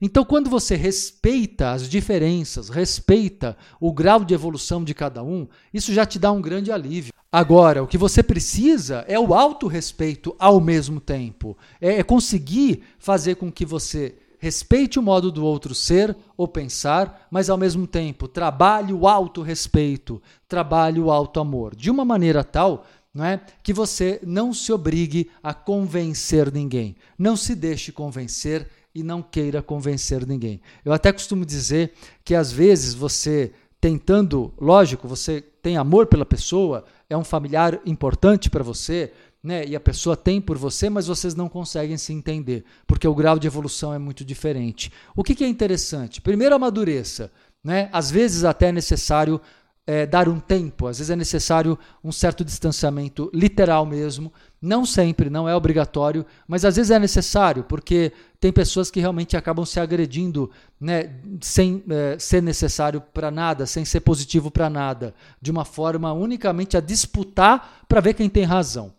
Então, 0.00 0.24
quando 0.24 0.48
você 0.48 0.76
respeita 0.76 1.72
as 1.72 1.88
diferenças, 1.88 2.68
respeita 2.68 3.56
o 3.80 3.92
grau 3.92 4.24
de 4.24 4.32
evolução 4.32 4.82
de 4.82 4.94
cada 4.94 5.22
um, 5.22 5.46
isso 5.74 5.92
já 5.92 6.06
te 6.06 6.18
dá 6.18 6.32
um 6.32 6.40
grande 6.40 6.72
alívio. 6.72 7.12
Agora, 7.30 7.82
o 7.82 7.86
que 7.86 7.98
você 7.98 8.22
precisa 8.22 9.04
é 9.06 9.18
o 9.18 9.34
autorrespeito 9.34 10.34
ao 10.38 10.60
mesmo 10.60 11.00
tempo. 11.00 11.58
É, 11.80 11.98
é 11.98 12.02
conseguir 12.02 12.82
fazer 12.98 13.34
com 13.34 13.52
que 13.52 13.66
você 13.66 14.14
respeite 14.38 14.98
o 14.98 15.02
modo 15.02 15.30
do 15.30 15.44
outro 15.44 15.74
ser 15.74 16.16
ou 16.36 16.46
pensar, 16.46 17.26
mas 17.30 17.50
ao 17.50 17.58
mesmo 17.58 17.86
tempo 17.86 18.28
trabalhe 18.28 18.92
o 18.92 19.06
autorrespeito, 19.06 20.22
trabalhe 20.46 21.00
o 21.00 21.10
auto-amor, 21.10 21.74
de 21.74 21.90
uma 21.90 22.04
maneira 22.04 22.42
tal 22.44 22.86
não 23.12 23.24
é, 23.24 23.40
que 23.62 23.72
você 23.72 24.20
não 24.22 24.52
se 24.52 24.72
obrigue 24.72 25.30
a 25.42 25.52
convencer 25.52 26.52
ninguém. 26.52 26.94
Não 27.18 27.36
se 27.36 27.54
deixe 27.54 27.90
convencer 27.90 28.68
e 28.94 29.02
não 29.02 29.22
queira 29.22 29.60
convencer 29.60 30.26
ninguém. 30.26 30.60
Eu 30.84 30.92
até 30.92 31.12
costumo 31.12 31.44
dizer 31.44 31.94
que 32.24 32.34
às 32.34 32.52
vezes 32.52 32.94
você 32.94 33.52
tentando, 33.80 34.52
lógico, 34.60 35.08
você 35.08 35.40
tem 35.40 35.76
amor 35.76 36.06
pela 36.06 36.26
pessoa, 36.26 36.84
é 37.08 37.16
um 37.16 37.24
familiar 37.24 37.80
importante 37.86 38.50
para 38.50 38.62
você, 38.62 39.12
né, 39.48 39.64
e 39.66 39.74
a 39.74 39.80
pessoa 39.80 40.14
tem 40.14 40.42
por 40.42 40.58
você, 40.58 40.90
mas 40.90 41.06
vocês 41.06 41.34
não 41.34 41.48
conseguem 41.48 41.96
se 41.96 42.12
entender, 42.12 42.66
porque 42.86 43.08
o 43.08 43.14
grau 43.14 43.38
de 43.38 43.46
evolução 43.46 43.94
é 43.94 43.98
muito 43.98 44.22
diferente. 44.22 44.92
O 45.16 45.24
que, 45.24 45.34
que 45.34 45.42
é 45.42 45.48
interessante? 45.48 46.20
Primeiro, 46.20 46.54
amadureça. 46.54 47.32
Né? 47.64 47.88
Às 47.90 48.10
vezes, 48.10 48.44
até 48.44 48.68
é 48.68 48.72
necessário 48.72 49.40
é, 49.86 50.04
dar 50.04 50.28
um 50.28 50.38
tempo, 50.38 50.86
às 50.86 50.98
vezes 50.98 51.08
é 51.08 51.16
necessário 51.16 51.78
um 52.04 52.12
certo 52.12 52.44
distanciamento, 52.44 53.30
literal 53.32 53.86
mesmo. 53.86 54.30
Não 54.60 54.84
sempre, 54.84 55.30
não 55.30 55.48
é 55.48 55.56
obrigatório, 55.56 56.26
mas 56.46 56.66
às 56.66 56.76
vezes 56.76 56.90
é 56.90 56.98
necessário, 56.98 57.64
porque 57.64 58.12
tem 58.38 58.52
pessoas 58.52 58.90
que 58.90 59.00
realmente 59.00 59.34
acabam 59.34 59.64
se 59.64 59.80
agredindo 59.80 60.50
né, 60.78 61.10
sem 61.40 61.82
é, 61.88 62.18
ser 62.18 62.42
necessário 62.42 63.00
para 63.00 63.30
nada, 63.30 63.64
sem 63.64 63.86
ser 63.86 64.00
positivo 64.00 64.50
para 64.50 64.68
nada, 64.68 65.14
de 65.40 65.50
uma 65.50 65.64
forma 65.64 66.12
unicamente 66.12 66.76
a 66.76 66.80
disputar 66.80 67.86
para 67.88 68.02
ver 68.02 68.12
quem 68.12 68.28
tem 68.28 68.44
razão 68.44 68.92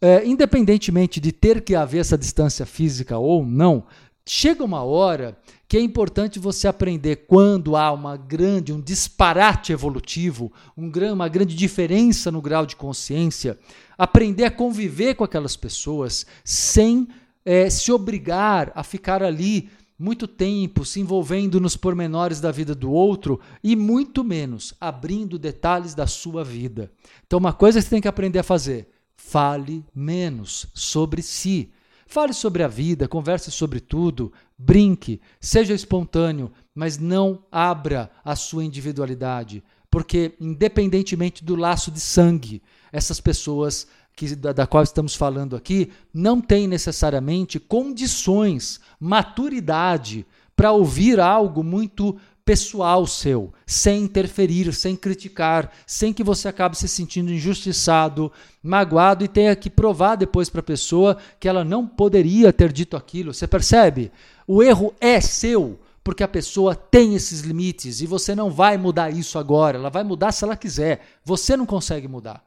é, 0.00 0.26
independentemente 0.26 1.20
de 1.20 1.32
ter 1.32 1.62
que 1.62 1.74
haver 1.74 2.00
essa 2.00 2.18
distância 2.18 2.66
física 2.66 3.18
ou 3.18 3.44
não, 3.44 3.84
chega 4.26 4.64
uma 4.64 4.82
hora 4.82 5.36
que 5.68 5.76
é 5.76 5.80
importante 5.80 6.38
você 6.38 6.68
aprender 6.68 7.26
quando 7.26 7.76
há 7.76 7.90
uma 7.92 8.16
grande, 8.16 8.72
um 8.72 8.80
disparate 8.80 9.72
evolutivo, 9.72 10.52
um, 10.76 10.90
uma 11.12 11.28
grande 11.28 11.54
diferença 11.54 12.30
no 12.30 12.42
grau 12.42 12.66
de 12.66 12.76
consciência, 12.76 13.58
aprender 13.96 14.44
a 14.44 14.50
conviver 14.50 15.14
com 15.14 15.24
aquelas 15.24 15.56
pessoas 15.56 16.26
sem 16.44 17.08
é, 17.44 17.70
se 17.70 17.90
obrigar 17.90 18.72
a 18.74 18.82
ficar 18.82 19.22
ali 19.22 19.70
muito 19.98 20.28
tempo 20.28 20.84
se 20.84 21.00
envolvendo 21.00 21.58
nos 21.58 21.76
pormenores 21.76 22.40
da 22.40 22.50
vida 22.50 22.74
do 22.74 22.92
outro 22.92 23.40
e 23.64 23.74
muito 23.74 24.22
menos 24.22 24.74
abrindo 24.80 25.38
detalhes 25.38 25.94
da 25.94 26.06
sua 26.06 26.44
vida. 26.44 26.90
Então, 27.26 27.38
uma 27.38 27.52
coisa 27.52 27.78
que 27.78 27.84
você 27.84 27.90
tem 27.90 28.02
que 28.02 28.08
aprender 28.08 28.40
a 28.40 28.44
fazer 28.44 28.88
fale 29.28 29.84
menos 29.94 30.66
sobre 30.72 31.20
si. 31.20 31.70
Fale 32.06 32.32
sobre 32.32 32.62
a 32.62 32.68
vida, 32.68 33.08
converse 33.08 33.50
sobre 33.50 33.80
tudo, 33.80 34.32
brinque, 34.56 35.20
seja 35.40 35.74
espontâneo, 35.74 36.52
mas 36.72 36.96
não 36.96 37.42
abra 37.50 38.08
a 38.24 38.36
sua 38.36 38.64
individualidade, 38.64 39.64
porque, 39.90 40.34
independentemente 40.40 41.44
do 41.44 41.56
laço 41.56 41.90
de 41.90 41.98
sangue, 41.98 42.62
essas 42.92 43.20
pessoas 43.20 43.88
que, 44.14 44.36
da, 44.36 44.52
da 44.52 44.66
qual 44.66 44.84
estamos 44.84 45.16
falando 45.16 45.56
aqui 45.56 45.90
não 46.14 46.40
tem 46.40 46.68
necessariamente 46.68 47.58
condições, 47.58 48.80
maturidade 49.00 50.24
para 50.54 50.70
ouvir 50.70 51.18
algo 51.18 51.64
muito 51.64 52.16
pessoal 52.46 53.08
seu, 53.08 53.52
sem 53.66 54.04
interferir, 54.04 54.72
sem 54.72 54.94
criticar, 54.94 55.72
sem 55.84 56.12
que 56.12 56.22
você 56.22 56.46
acabe 56.46 56.78
se 56.78 56.86
sentindo 56.86 57.32
injustiçado, 57.32 58.30
magoado 58.62 59.24
e 59.24 59.28
tenha 59.28 59.56
que 59.56 59.68
provar 59.68 60.14
depois 60.14 60.48
para 60.48 60.60
a 60.60 60.62
pessoa 60.62 61.16
que 61.40 61.48
ela 61.48 61.64
não 61.64 61.84
poderia 61.84 62.52
ter 62.52 62.72
dito 62.72 62.96
aquilo. 62.96 63.34
Você 63.34 63.48
percebe? 63.48 64.12
O 64.46 64.62
erro 64.62 64.94
é 65.00 65.20
seu, 65.20 65.80
porque 66.04 66.22
a 66.22 66.28
pessoa 66.28 66.76
tem 66.76 67.16
esses 67.16 67.40
limites 67.40 68.00
e 68.00 68.06
você 68.06 68.32
não 68.32 68.48
vai 68.48 68.78
mudar 68.78 69.10
isso 69.10 69.40
agora. 69.40 69.76
Ela 69.76 69.90
vai 69.90 70.04
mudar 70.04 70.30
se 70.30 70.44
ela 70.44 70.56
quiser. 70.56 71.04
Você 71.24 71.56
não 71.56 71.66
consegue 71.66 72.06
mudar. 72.06 72.44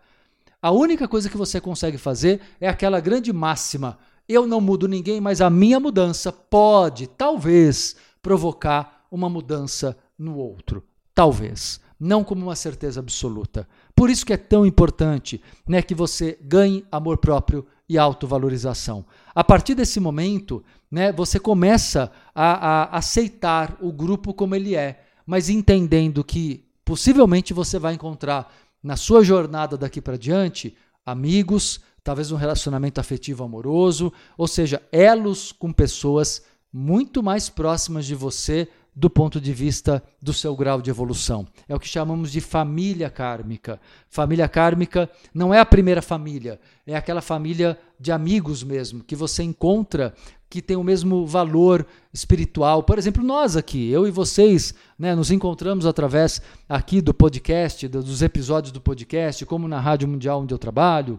A 0.61 0.71
única 0.71 1.09
coisa 1.09 1.29
que 1.29 1.35
você 1.35 1.59
consegue 1.59 1.97
fazer 1.97 2.39
é 2.61 2.69
aquela 2.69 3.01
grande 3.01 3.33
máxima: 3.33 3.99
eu 4.29 4.47
não 4.47 4.61
mudo 4.61 4.87
ninguém, 4.87 5.19
mas 5.19 5.41
a 5.41 5.49
minha 5.49 5.77
mudança 5.77 6.31
pode, 6.31 7.05
talvez, 7.05 7.97
provocar 8.21 8.98
uma 9.11 9.29
mudança 9.29 9.97
no 10.17 10.37
outro. 10.37 10.83
Talvez. 11.13 11.79
Não 11.99 12.23
como 12.23 12.43
uma 12.43 12.55
certeza 12.55 13.01
absoluta. 13.01 13.67
Por 13.93 14.09
isso 14.09 14.25
que 14.25 14.31
é 14.31 14.37
tão 14.37 14.65
importante 14.65 15.41
né, 15.67 15.81
que 15.81 15.93
você 15.93 16.37
ganhe 16.41 16.85
amor 16.91 17.17
próprio 17.17 17.65
e 17.89 17.97
autovalorização. 17.97 19.05
A 19.35 19.43
partir 19.43 19.75
desse 19.75 19.99
momento, 19.99 20.63
né, 20.89 21.11
você 21.11 21.39
começa 21.39 22.11
a, 22.33 22.83
a 22.93 22.97
aceitar 22.97 23.77
o 23.81 23.91
grupo 23.91 24.33
como 24.33 24.55
ele 24.55 24.75
é, 24.75 25.03
mas 25.25 25.49
entendendo 25.49 26.23
que 26.23 26.65
possivelmente 26.85 27.53
você 27.53 27.77
vai 27.77 27.95
encontrar 27.95 28.51
na 28.81 28.95
sua 28.95 29.23
jornada 29.23 29.77
daqui 29.77 29.99
para 29.99 30.17
diante 30.17 30.75
amigos, 31.05 31.81
talvez 32.03 32.31
um 32.31 32.35
relacionamento 32.35 32.99
afetivo 32.99 33.43
amoroso, 33.43 34.13
ou 34.37 34.47
seja, 34.47 34.81
elos 34.91 35.51
com 35.51 35.71
pessoas 35.71 36.43
muito 36.71 37.23
mais 37.23 37.49
próximas 37.49 38.05
de 38.05 38.15
você 38.15 38.67
do 38.99 39.09
ponto 39.09 39.39
de 39.39 39.53
vista 39.53 40.03
do 40.21 40.33
seu 40.33 40.53
grau 40.53 40.81
de 40.81 40.89
evolução. 40.89 41.47
É 41.69 41.73
o 41.73 41.79
que 41.79 41.87
chamamos 41.87 42.33
de 42.33 42.41
família 42.41 43.09
kármica. 43.09 43.79
Família 44.09 44.45
kármica 44.45 45.09
não 45.33 45.53
é 45.53 45.59
a 45.59 45.65
primeira 45.65 46.01
família, 46.01 46.59
é 46.85 46.97
aquela 46.97 47.21
família 47.21 47.79
de 47.97 48.11
amigos 48.11 48.61
mesmo, 48.61 49.01
que 49.01 49.15
você 49.15 49.41
encontra 49.41 50.13
que 50.49 50.61
tem 50.61 50.75
o 50.75 50.83
mesmo 50.83 51.25
valor 51.25 51.87
espiritual. 52.13 52.83
Por 52.83 52.97
exemplo, 52.97 53.23
nós 53.23 53.55
aqui, 53.55 53.89
eu 53.89 54.05
e 54.05 54.11
vocês, 54.11 54.73
né, 54.97 55.15
nos 55.15 55.31
encontramos 55.31 55.85
através 55.85 56.41
aqui 56.67 56.99
do 56.99 57.13
podcast, 57.13 57.87
dos 57.87 58.21
episódios 58.21 58.73
do 58.73 58.81
podcast, 58.81 59.45
como 59.45 59.65
na 59.65 59.79
Rádio 59.79 60.09
Mundial 60.09 60.41
onde 60.41 60.53
eu 60.53 60.57
trabalho, 60.57 61.17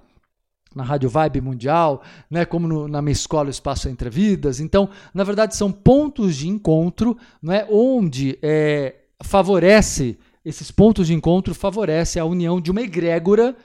na 0.75 0.83
Rádio 0.83 1.09
Vibe 1.09 1.41
Mundial, 1.41 2.03
né, 2.31 2.45
como 2.45 2.69
no, 2.69 2.89
na 2.89 3.03
minha 3.03 3.13
escola 3.13 3.51
Espaço 3.51 3.89
Entre 3.89 4.09
Vidas. 4.09 4.61
Então, 4.61 4.89
na 5.13 5.25
verdade, 5.25 5.57
são 5.57 5.73
pontos 5.73 6.37
de 6.37 6.49
encontro 6.49 7.17
né, 7.43 7.67
onde 7.71 8.39
é, 8.41 8.95
favorece, 9.23 10.19
esses 10.45 10.71
pontos 10.71 11.07
de 11.07 11.15
encontro 11.15 11.55
favorece 11.55 12.19
a 12.19 12.25
união 12.25 12.61
de 12.61 12.71
uma 12.71 12.83
egrégora 12.83 13.57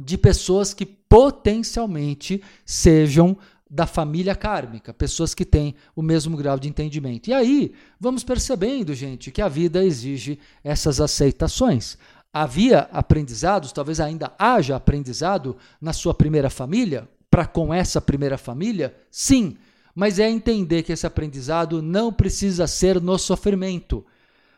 de 0.00 0.16
pessoas 0.16 0.72
que 0.72 0.86
potencialmente 0.86 2.42
sejam 2.64 3.36
da 3.68 3.86
família 3.86 4.34
kármica, 4.34 4.92
pessoas 4.92 5.32
que 5.32 5.44
têm 5.44 5.76
o 5.94 6.02
mesmo 6.02 6.36
grau 6.36 6.58
de 6.58 6.68
entendimento. 6.68 7.28
E 7.28 7.32
aí, 7.32 7.72
vamos 8.00 8.24
percebendo, 8.24 8.92
gente, 8.94 9.30
que 9.30 9.40
a 9.40 9.48
vida 9.48 9.84
exige 9.84 10.40
essas 10.64 11.00
aceitações. 11.00 11.96
Havia 12.32 12.88
aprendizados, 12.92 13.72
talvez 13.72 13.98
ainda 13.98 14.32
haja 14.38 14.76
aprendizado 14.76 15.56
na 15.80 15.92
sua 15.92 16.14
primeira 16.14 16.48
família, 16.48 17.08
para 17.28 17.46
com 17.46 17.74
essa 17.74 18.00
primeira 18.00 18.38
família? 18.38 18.94
Sim, 19.10 19.56
mas 19.94 20.18
é 20.18 20.30
entender 20.30 20.82
que 20.82 20.92
esse 20.92 21.06
aprendizado 21.06 21.82
não 21.82 22.12
precisa 22.12 22.66
ser 22.66 23.00
no 23.00 23.18
sofrimento. 23.18 24.04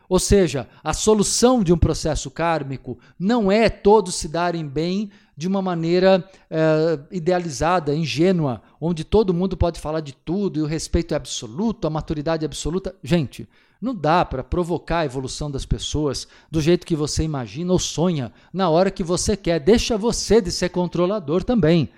Ou 0.07 0.19
seja, 0.19 0.67
a 0.83 0.93
solução 0.93 1.63
de 1.63 1.73
um 1.73 1.77
processo 1.77 2.29
kármico 2.29 2.99
não 3.17 3.51
é 3.51 3.69
todos 3.69 4.15
se 4.15 4.27
darem 4.27 4.67
bem 4.67 5.09
de 5.35 5.47
uma 5.47 5.61
maneira 5.61 6.23
é, 6.49 6.99
idealizada, 7.11 7.95
ingênua, 7.95 8.61
onde 8.79 9.03
todo 9.03 9.33
mundo 9.33 9.57
pode 9.57 9.79
falar 9.79 10.01
de 10.01 10.13
tudo 10.13 10.59
e 10.59 10.61
o 10.61 10.67
respeito 10.67 11.13
é 11.13 11.17
absoluto, 11.17 11.87
a 11.87 11.89
maturidade 11.89 12.45
é 12.45 12.47
absoluta. 12.47 12.93
Gente, 13.03 13.49
não 13.83 13.93
dá 13.93 14.23
para 14.23 14.43
provocar 14.43 14.99
a 14.99 15.05
evolução 15.05 15.51
das 15.51 15.65
pessoas 15.65 16.25
do 16.49 16.61
jeito 16.61 16.87
que 16.87 16.95
você 16.95 17.21
imagina 17.21 17.73
ou 17.73 17.77
sonha, 17.77 18.31
na 18.53 18.69
hora 18.69 18.89
que 18.89 19.03
você 19.03 19.35
quer. 19.35 19.59
Deixa 19.59 19.97
você 19.97 20.39
de 20.39 20.51
ser 20.53 20.69
controlador 20.69 21.43
também. 21.43 21.89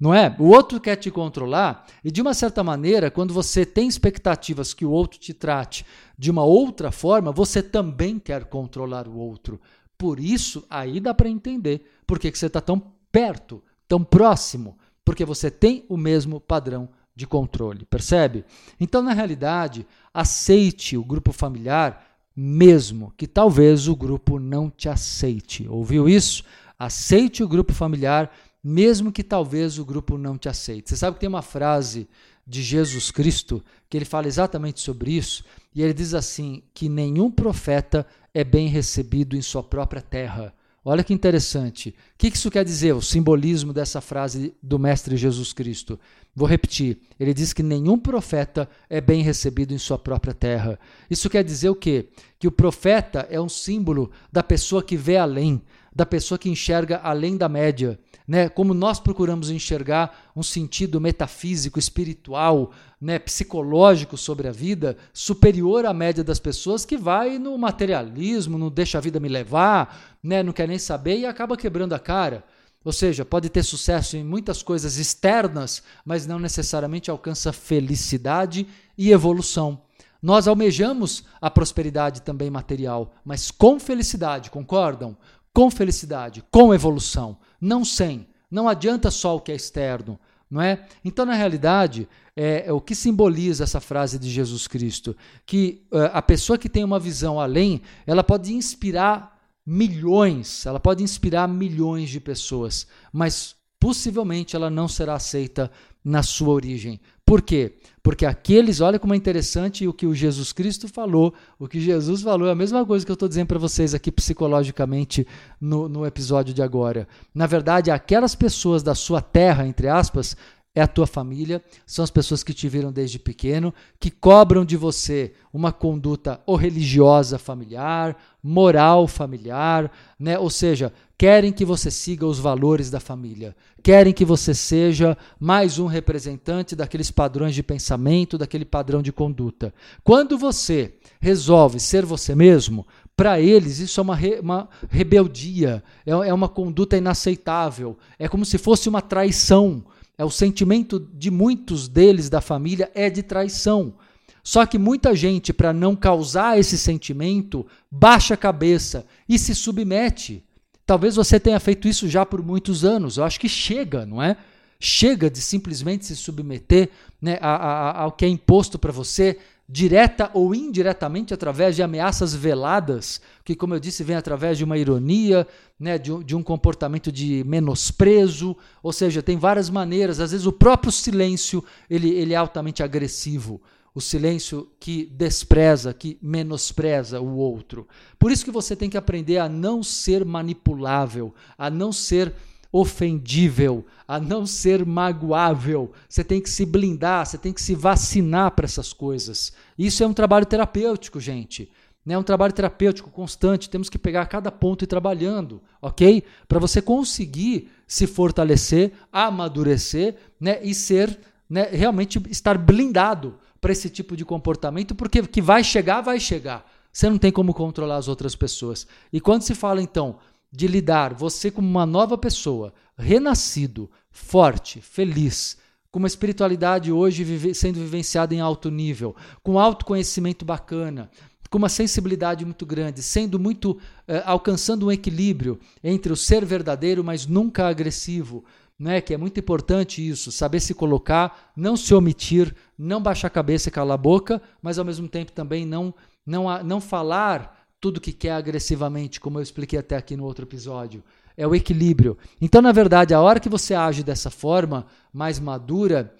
Não 0.00 0.14
é? 0.14 0.34
O 0.38 0.44
outro 0.44 0.80
quer 0.80 0.96
te 0.96 1.10
controlar 1.10 1.86
e, 2.02 2.10
de 2.10 2.22
uma 2.22 2.32
certa 2.32 2.64
maneira, 2.64 3.10
quando 3.10 3.34
você 3.34 3.66
tem 3.66 3.86
expectativas 3.86 4.72
que 4.72 4.84
o 4.86 4.90
outro 4.90 5.18
te 5.18 5.34
trate 5.34 5.84
de 6.18 6.30
uma 6.30 6.42
outra 6.42 6.90
forma, 6.90 7.30
você 7.30 7.62
também 7.62 8.18
quer 8.18 8.46
controlar 8.46 9.06
o 9.06 9.18
outro. 9.18 9.60
Por 9.98 10.18
isso, 10.18 10.64
aí 10.70 11.00
dá 11.00 11.12
para 11.12 11.28
entender 11.28 11.86
por 12.06 12.18
que, 12.18 12.30
que 12.30 12.38
você 12.38 12.46
está 12.46 12.62
tão 12.62 12.82
perto, 13.12 13.62
tão 13.86 14.02
próximo, 14.02 14.78
porque 15.04 15.24
você 15.24 15.50
tem 15.50 15.84
o 15.86 15.98
mesmo 15.98 16.40
padrão 16.40 16.88
de 17.16 17.26
controle, 17.26 17.86
percebe? 17.86 18.44
Então, 18.78 19.02
na 19.02 19.14
realidade, 19.14 19.86
aceite 20.12 20.98
o 20.98 21.02
grupo 21.02 21.32
familiar, 21.32 22.06
mesmo 22.36 23.12
que 23.16 23.26
talvez 23.26 23.88
o 23.88 23.96
grupo 23.96 24.38
não 24.38 24.68
te 24.68 24.88
aceite. 24.88 25.66
Ouviu 25.66 26.06
isso? 26.06 26.44
Aceite 26.78 27.42
o 27.42 27.48
grupo 27.48 27.72
familiar, 27.72 28.30
mesmo 28.62 29.10
que 29.10 29.24
talvez 29.24 29.78
o 29.78 29.84
grupo 29.84 30.18
não 30.18 30.36
te 30.36 30.46
aceite. 30.46 30.90
Você 30.90 30.96
sabe 30.96 31.14
que 31.14 31.20
tem 31.20 31.28
uma 31.28 31.40
frase 31.40 32.06
de 32.46 32.62
Jesus 32.62 33.10
Cristo 33.10 33.64
que 33.88 33.96
ele 33.96 34.04
fala 34.04 34.26
exatamente 34.26 34.80
sobre 34.80 35.12
isso, 35.12 35.42
e 35.74 35.82
ele 35.82 35.94
diz 35.94 36.12
assim: 36.12 36.62
que 36.74 36.88
nenhum 36.88 37.30
profeta 37.30 38.06
é 38.34 38.44
bem 38.44 38.68
recebido 38.68 39.34
em 39.34 39.42
sua 39.42 39.62
própria 39.62 40.02
terra. 40.02 40.52
Olha 40.88 41.02
que 41.02 41.12
interessante. 41.12 41.88
O 41.88 41.92
que 42.16 42.28
isso 42.28 42.48
quer 42.48 42.64
dizer, 42.64 42.94
o 42.94 43.02
simbolismo 43.02 43.72
dessa 43.72 44.00
frase 44.00 44.54
do 44.62 44.78
Mestre 44.78 45.16
Jesus 45.16 45.52
Cristo? 45.52 45.98
Vou 46.32 46.46
repetir. 46.46 47.00
Ele 47.18 47.34
diz 47.34 47.52
que 47.52 47.60
nenhum 47.60 47.98
profeta 47.98 48.68
é 48.88 49.00
bem 49.00 49.20
recebido 49.20 49.74
em 49.74 49.78
sua 49.78 49.98
própria 49.98 50.32
terra. 50.32 50.78
Isso 51.10 51.28
quer 51.28 51.42
dizer 51.42 51.70
o 51.70 51.74
quê? 51.74 52.10
Que 52.38 52.46
o 52.46 52.52
profeta 52.52 53.26
é 53.28 53.40
um 53.40 53.48
símbolo 53.48 54.12
da 54.30 54.44
pessoa 54.44 54.80
que 54.80 54.96
vê 54.96 55.16
além, 55.16 55.60
da 55.92 56.06
pessoa 56.06 56.38
que 56.38 56.48
enxerga 56.48 57.00
além 57.02 57.36
da 57.36 57.48
média, 57.48 57.98
né? 58.28 58.48
Como 58.48 58.74
nós 58.74 59.00
procuramos 59.00 59.50
enxergar 59.50 60.30
um 60.36 60.42
sentido 60.42 61.00
metafísico, 61.00 61.78
espiritual, 61.78 62.70
né, 63.00 63.18
psicológico 63.18 64.16
sobre 64.16 64.48
a 64.48 64.52
vida 64.52 64.96
superior 65.12 65.86
à 65.86 65.94
média 65.94 66.22
das 66.24 66.38
pessoas 66.38 66.84
que 66.84 66.96
vai 66.96 67.38
no 67.38 67.56
materialismo, 67.56 68.58
não 68.58 68.70
deixa 68.70 68.98
a 68.98 69.00
vida 69.00 69.20
me 69.20 69.28
levar, 69.28 70.15
né, 70.26 70.42
não 70.42 70.52
quer 70.52 70.66
nem 70.66 70.78
saber 70.78 71.18
e 71.18 71.26
acaba 71.26 71.56
quebrando 71.56 71.94
a 71.94 71.98
cara. 71.98 72.44
Ou 72.84 72.92
seja, 72.92 73.24
pode 73.24 73.48
ter 73.48 73.62
sucesso 73.62 74.16
em 74.16 74.24
muitas 74.24 74.62
coisas 74.62 74.96
externas, 74.96 75.82
mas 76.04 76.26
não 76.26 76.38
necessariamente 76.38 77.10
alcança 77.10 77.52
felicidade 77.52 78.66
e 78.96 79.10
evolução. 79.10 79.80
Nós 80.22 80.48
almejamos 80.48 81.24
a 81.40 81.50
prosperidade 81.50 82.22
também 82.22 82.50
material, 82.50 83.14
mas 83.24 83.50
com 83.50 83.78
felicidade, 83.78 84.50
concordam? 84.50 85.16
Com 85.52 85.70
felicidade, 85.70 86.44
com 86.50 86.72
evolução 86.72 87.38
não 87.60 87.84
sem. 87.84 88.26
Não 88.50 88.68
adianta 88.68 89.10
só 89.10 89.36
o 89.36 89.40
que 89.40 89.50
é 89.50 89.56
externo, 89.56 90.18
não 90.50 90.62
é? 90.62 90.86
Então, 91.04 91.26
na 91.26 91.34
realidade, 91.34 92.08
é, 92.36 92.64
é 92.66 92.72
o 92.72 92.80
que 92.80 92.94
simboliza 92.94 93.64
essa 93.64 93.80
frase 93.80 94.18
de 94.18 94.30
Jesus 94.30 94.66
Cristo, 94.66 95.16
que 95.44 95.82
é, 95.92 96.10
a 96.12 96.22
pessoa 96.22 96.58
que 96.58 96.68
tem 96.68 96.84
uma 96.84 97.00
visão 97.00 97.40
além, 97.40 97.82
ela 98.06 98.22
pode 98.22 98.52
inspirar 98.54 99.35
milhões, 99.66 100.64
ela 100.64 100.78
pode 100.78 101.02
inspirar 101.02 101.48
milhões 101.48 102.08
de 102.08 102.20
pessoas, 102.20 102.86
mas 103.12 103.56
possivelmente 103.80 104.54
ela 104.54 104.70
não 104.70 104.86
será 104.86 105.14
aceita 105.14 105.70
na 106.04 106.22
sua 106.22 106.50
origem. 106.50 107.00
Por 107.24 107.42
quê? 107.42 107.74
Porque 108.00 108.24
aqueles, 108.24 108.80
olha 108.80 109.00
como 109.00 109.12
é 109.12 109.16
interessante 109.16 109.88
o 109.88 109.92
que 109.92 110.06
o 110.06 110.14
Jesus 110.14 110.52
Cristo 110.52 110.86
falou, 110.86 111.34
o 111.58 111.66
que 111.66 111.80
Jesus 111.80 112.22
falou 112.22 112.46
é 112.46 112.52
a 112.52 112.54
mesma 112.54 112.86
coisa 112.86 113.04
que 113.04 113.10
eu 113.10 113.14
estou 113.14 113.28
dizendo 113.28 113.48
para 113.48 113.58
vocês 113.58 113.92
aqui 113.92 114.12
psicologicamente 114.12 115.26
no, 115.60 115.88
no 115.88 116.06
episódio 116.06 116.54
de 116.54 116.62
agora. 116.62 117.08
Na 117.34 117.48
verdade, 117.48 117.90
aquelas 117.90 118.36
pessoas 118.36 118.84
da 118.84 118.94
sua 118.94 119.20
terra, 119.20 119.66
entre 119.66 119.88
aspas, 119.88 120.36
é 120.76 120.82
a 120.82 120.86
tua 120.86 121.06
família, 121.06 121.64
são 121.86 122.02
as 122.02 122.10
pessoas 122.10 122.44
que 122.44 122.52
te 122.52 122.68
viram 122.68 122.92
desde 122.92 123.18
pequeno, 123.18 123.72
que 123.98 124.10
cobram 124.10 124.62
de 124.62 124.76
você 124.76 125.32
uma 125.50 125.72
conduta 125.72 126.38
ou 126.44 126.54
religiosa 126.54 127.38
familiar, 127.38 128.14
moral 128.42 129.08
familiar, 129.08 129.90
né? 130.20 130.38
ou 130.38 130.50
seja, 130.50 130.92
querem 131.16 131.50
que 131.50 131.64
você 131.64 131.90
siga 131.90 132.26
os 132.26 132.38
valores 132.38 132.90
da 132.90 133.00
família, 133.00 133.56
querem 133.82 134.12
que 134.12 134.22
você 134.24 134.52
seja 134.52 135.16
mais 135.40 135.78
um 135.78 135.86
representante 135.86 136.76
daqueles 136.76 137.10
padrões 137.10 137.54
de 137.54 137.62
pensamento, 137.62 138.36
daquele 138.36 138.66
padrão 138.66 139.00
de 139.00 139.12
conduta. 139.12 139.72
Quando 140.04 140.36
você 140.36 140.92
resolve 141.18 141.80
ser 141.80 142.04
você 142.04 142.34
mesmo, 142.34 142.86
Para 143.16 143.40
eles, 143.40 143.78
isso 143.78 143.98
é 143.98 144.02
uma, 144.02 144.14
re, 144.14 144.38
uma 144.40 144.68
rebeldia, 144.90 145.82
é, 146.04 146.10
é 146.10 146.34
uma 146.34 146.50
conduta 146.50 146.98
inaceitável, 146.98 147.96
é 148.18 148.28
como 148.28 148.44
se 148.44 148.58
fosse 148.58 148.90
uma 148.90 149.00
traição. 149.00 149.82
É 150.18 150.24
o 150.24 150.30
sentimento 150.30 150.98
de 150.98 151.30
muitos 151.30 151.88
deles 151.88 152.30
da 152.30 152.40
família 152.40 152.90
é 152.94 153.10
de 153.10 153.22
traição. 153.22 153.94
Só 154.42 154.64
que 154.64 154.78
muita 154.78 155.14
gente, 155.14 155.52
para 155.52 155.72
não 155.72 155.96
causar 155.96 156.58
esse 156.58 156.78
sentimento, 156.78 157.66
baixa 157.90 158.34
a 158.34 158.36
cabeça 158.36 159.04
e 159.28 159.38
se 159.38 159.54
submete. 159.54 160.44
Talvez 160.86 161.16
você 161.16 161.40
tenha 161.40 161.58
feito 161.58 161.88
isso 161.88 162.08
já 162.08 162.24
por 162.24 162.40
muitos 162.42 162.84
anos. 162.84 163.16
Eu 163.16 163.24
acho 163.24 163.40
que 163.40 163.48
chega, 163.48 164.06
não 164.06 164.22
é? 164.22 164.36
Chega 164.78 165.28
de 165.28 165.40
simplesmente 165.40 166.06
se 166.06 166.14
submeter 166.14 166.90
né, 167.20 167.38
ao 167.40 168.12
que 168.12 168.24
é 168.24 168.28
imposto 168.28 168.78
para 168.78 168.92
você, 168.92 169.38
direta 169.68 170.30
ou 170.32 170.54
indiretamente 170.54 171.34
através 171.34 171.74
de 171.74 171.82
ameaças 171.82 172.34
veladas, 172.34 173.20
que, 173.44 173.56
como 173.56 173.74
eu 173.74 173.80
disse, 173.80 174.04
vem 174.04 174.16
através 174.16 174.56
de 174.56 174.64
uma 174.64 174.78
ironia, 174.78 175.46
né, 175.78 175.98
de, 175.98 176.22
de 176.24 176.36
um 176.36 176.42
comportamento 176.42 177.10
de 177.10 177.42
menosprezo, 177.44 178.56
ou 178.82 178.92
seja, 178.92 179.22
tem 179.22 179.36
várias 179.36 179.68
maneiras. 179.68 180.20
Às 180.20 180.30
vezes 180.30 180.46
o 180.46 180.52
próprio 180.52 180.92
silêncio 180.92 181.64
ele, 181.90 182.10
ele 182.10 182.32
é 182.32 182.36
altamente 182.36 182.82
agressivo 182.82 183.60
o 183.96 184.00
silêncio 184.00 184.68
que 184.78 185.06
despreza, 185.06 185.94
que 185.94 186.18
menospreza 186.20 187.18
o 187.18 187.36
outro. 187.36 187.88
Por 188.18 188.30
isso 188.30 188.44
que 188.44 188.50
você 188.50 188.76
tem 188.76 188.90
que 188.90 188.96
aprender 188.98 189.38
a 189.38 189.48
não 189.48 189.82
ser 189.82 190.22
manipulável, 190.22 191.34
a 191.56 191.70
não 191.70 191.90
ser 191.90 192.30
ofendível, 192.72 193.86
a 194.06 194.18
não 194.20 194.46
ser 194.46 194.84
magoável. 194.84 195.92
Você 196.08 196.22
tem 196.22 196.40
que 196.40 196.50
se 196.50 196.64
blindar, 196.64 197.26
você 197.26 197.38
tem 197.38 197.52
que 197.52 197.62
se 197.62 197.74
vacinar 197.74 198.50
para 198.52 198.66
essas 198.66 198.92
coisas. 198.92 199.52
Isso 199.78 200.02
é 200.02 200.06
um 200.06 200.12
trabalho 200.12 200.46
terapêutico, 200.46 201.20
gente. 201.20 201.70
É 202.08 202.16
um 202.16 202.22
trabalho 202.22 202.52
terapêutico 202.52 203.10
constante. 203.10 203.68
Temos 203.68 203.88
que 203.88 203.98
pegar 203.98 204.26
cada 204.26 204.52
ponto 204.52 204.82
e 204.82 204.84
ir 204.84 204.88
trabalhando, 204.88 205.60
ok? 205.82 206.22
Para 206.46 206.60
você 206.60 206.80
conseguir 206.80 207.70
se 207.86 208.06
fortalecer, 208.06 208.92
amadurecer 209.12 210.14
né? 210.40 210.60
e 210.62 210.74
ser 210.74 211.18
né, 211.48 211.68
realmente 211.72 212.22
estar 212.30 212.56
blindado 212.58 213.38
para 213.60 213.72
esse 213.72 213.88
tipo 213.88 214.16
de 214.16 214.24
comportamento, 214.24 214.94
porque 214.94 215.22
que 215.22 215.42
vai 215.42 215.64
chegar, 215.64 216.00
vai 216.00 216.20
chegar. 216.20 216.64
Você 216.92 217.10
não 217.10 217.18
tem 217.18 217.32
como 217.32 217.52
controlar 217.52 217.96
as 217.96 218.08
outras 218.08 218.34
pessoas. 218.34 218.86
E 219.12 219.20
quando 219.20 219.42
se 219.42 219.54
fala 219.54 219.82
então 219.82 220.18
de 220.50 220.66
lidar 220.66 221.14
você 221.14 221.50
como 221.50 221.68
uma 221.68 221.86
nova 221.86 222.16
pessoa, 222.16 222.72
renascido, 222.96 223.90
forte, 224.10 224.80
feliz, 224.80 225.58
com 225.90 225.98
uma 225.98 226.08
espiritualidade 226.08 226.92
hoje 226.92 227.24
vive, 227.24 227.54
sendo 227.54 227.78
vivenciada 227.78 228.34
em 228.34 228.40
alto 228.40 228.70
nível, 228.70 229.16
com 229.42 229.58
autoconhecimento 229.58 230.44
bacana, 230.44 231.10
com 231.48 231.58
uma 231.58 231.68
sensibilidade 231.68 232.44
muito 232.44 232.66
grande, 232.66 233.02
sendo 233.02 233.38
muito 233.38 233.78
eh, 234.06 234.22
alcançando 234.26 234.86
um 234.86 234.92
equilíbrio 234.92 235.58
entre 235.82 236.12
o 236.12 236.16
ser 236.16 236.44
verdadeiro, 236.44 237.02
mas 237.02 237.26
nunca 237.26 237.66
agressivo, 237.66 238.44
né, 238.78 239.00
que 239.00 239.14
é 239.14 239.16
muito 239.16 239.40
importante 239.40 240.06
isso, 240.06 240.30
saber 240.30 240.60
se 240.60 240.74
colocar, 240.74 241.52
não 241.56 241.76
se 241.76 241.94
omitir, 241.94 242.54
não 242.76 243.00
baixar 243.00 243.28
a 243.28 243.30
cabeça 243.30 243.68
e 243.68 243.72
calar 243.72 243.94
a 243.94 243.98
boca, 243.98 244.42
mas 244.60 244.78
ao 244.78 244.84
mesmo 244.84 245.08
tempo 245.08 245.32
também 245.32 245.64
não, 245.64 245.94
não, 246.26 246.62
não 246.62 246.80
falar 246.80 247.55
tudo 247.80 248.00
que 248.00 248.12
quer 248.12 248.32
agressivamente, 248.32 249.20
como 249.20 249.38
eu 249.38 249.42
expliquei 249.42 249.78
até 249.78 249.96
aqui 249.96 250.16
no 250.16 250.24
outro 250.24 250.44
episódio. 250.44 251.02
É 251.36 251.46
o 251.46 251.54
equilíbrio. 251.54 252.16
Então, 252.40 252.62
na 252.62 252.72
verdade, 252.72 253.12
a 253.12 253.20
hora 253.20 253.40
que 253.40 253.48
você 253.48 253.74
age 253.74 254.02
dessa 254.02 254.30
forma, 254.30 254.86
mais 255.12 255.38
madura, 255.38 256.14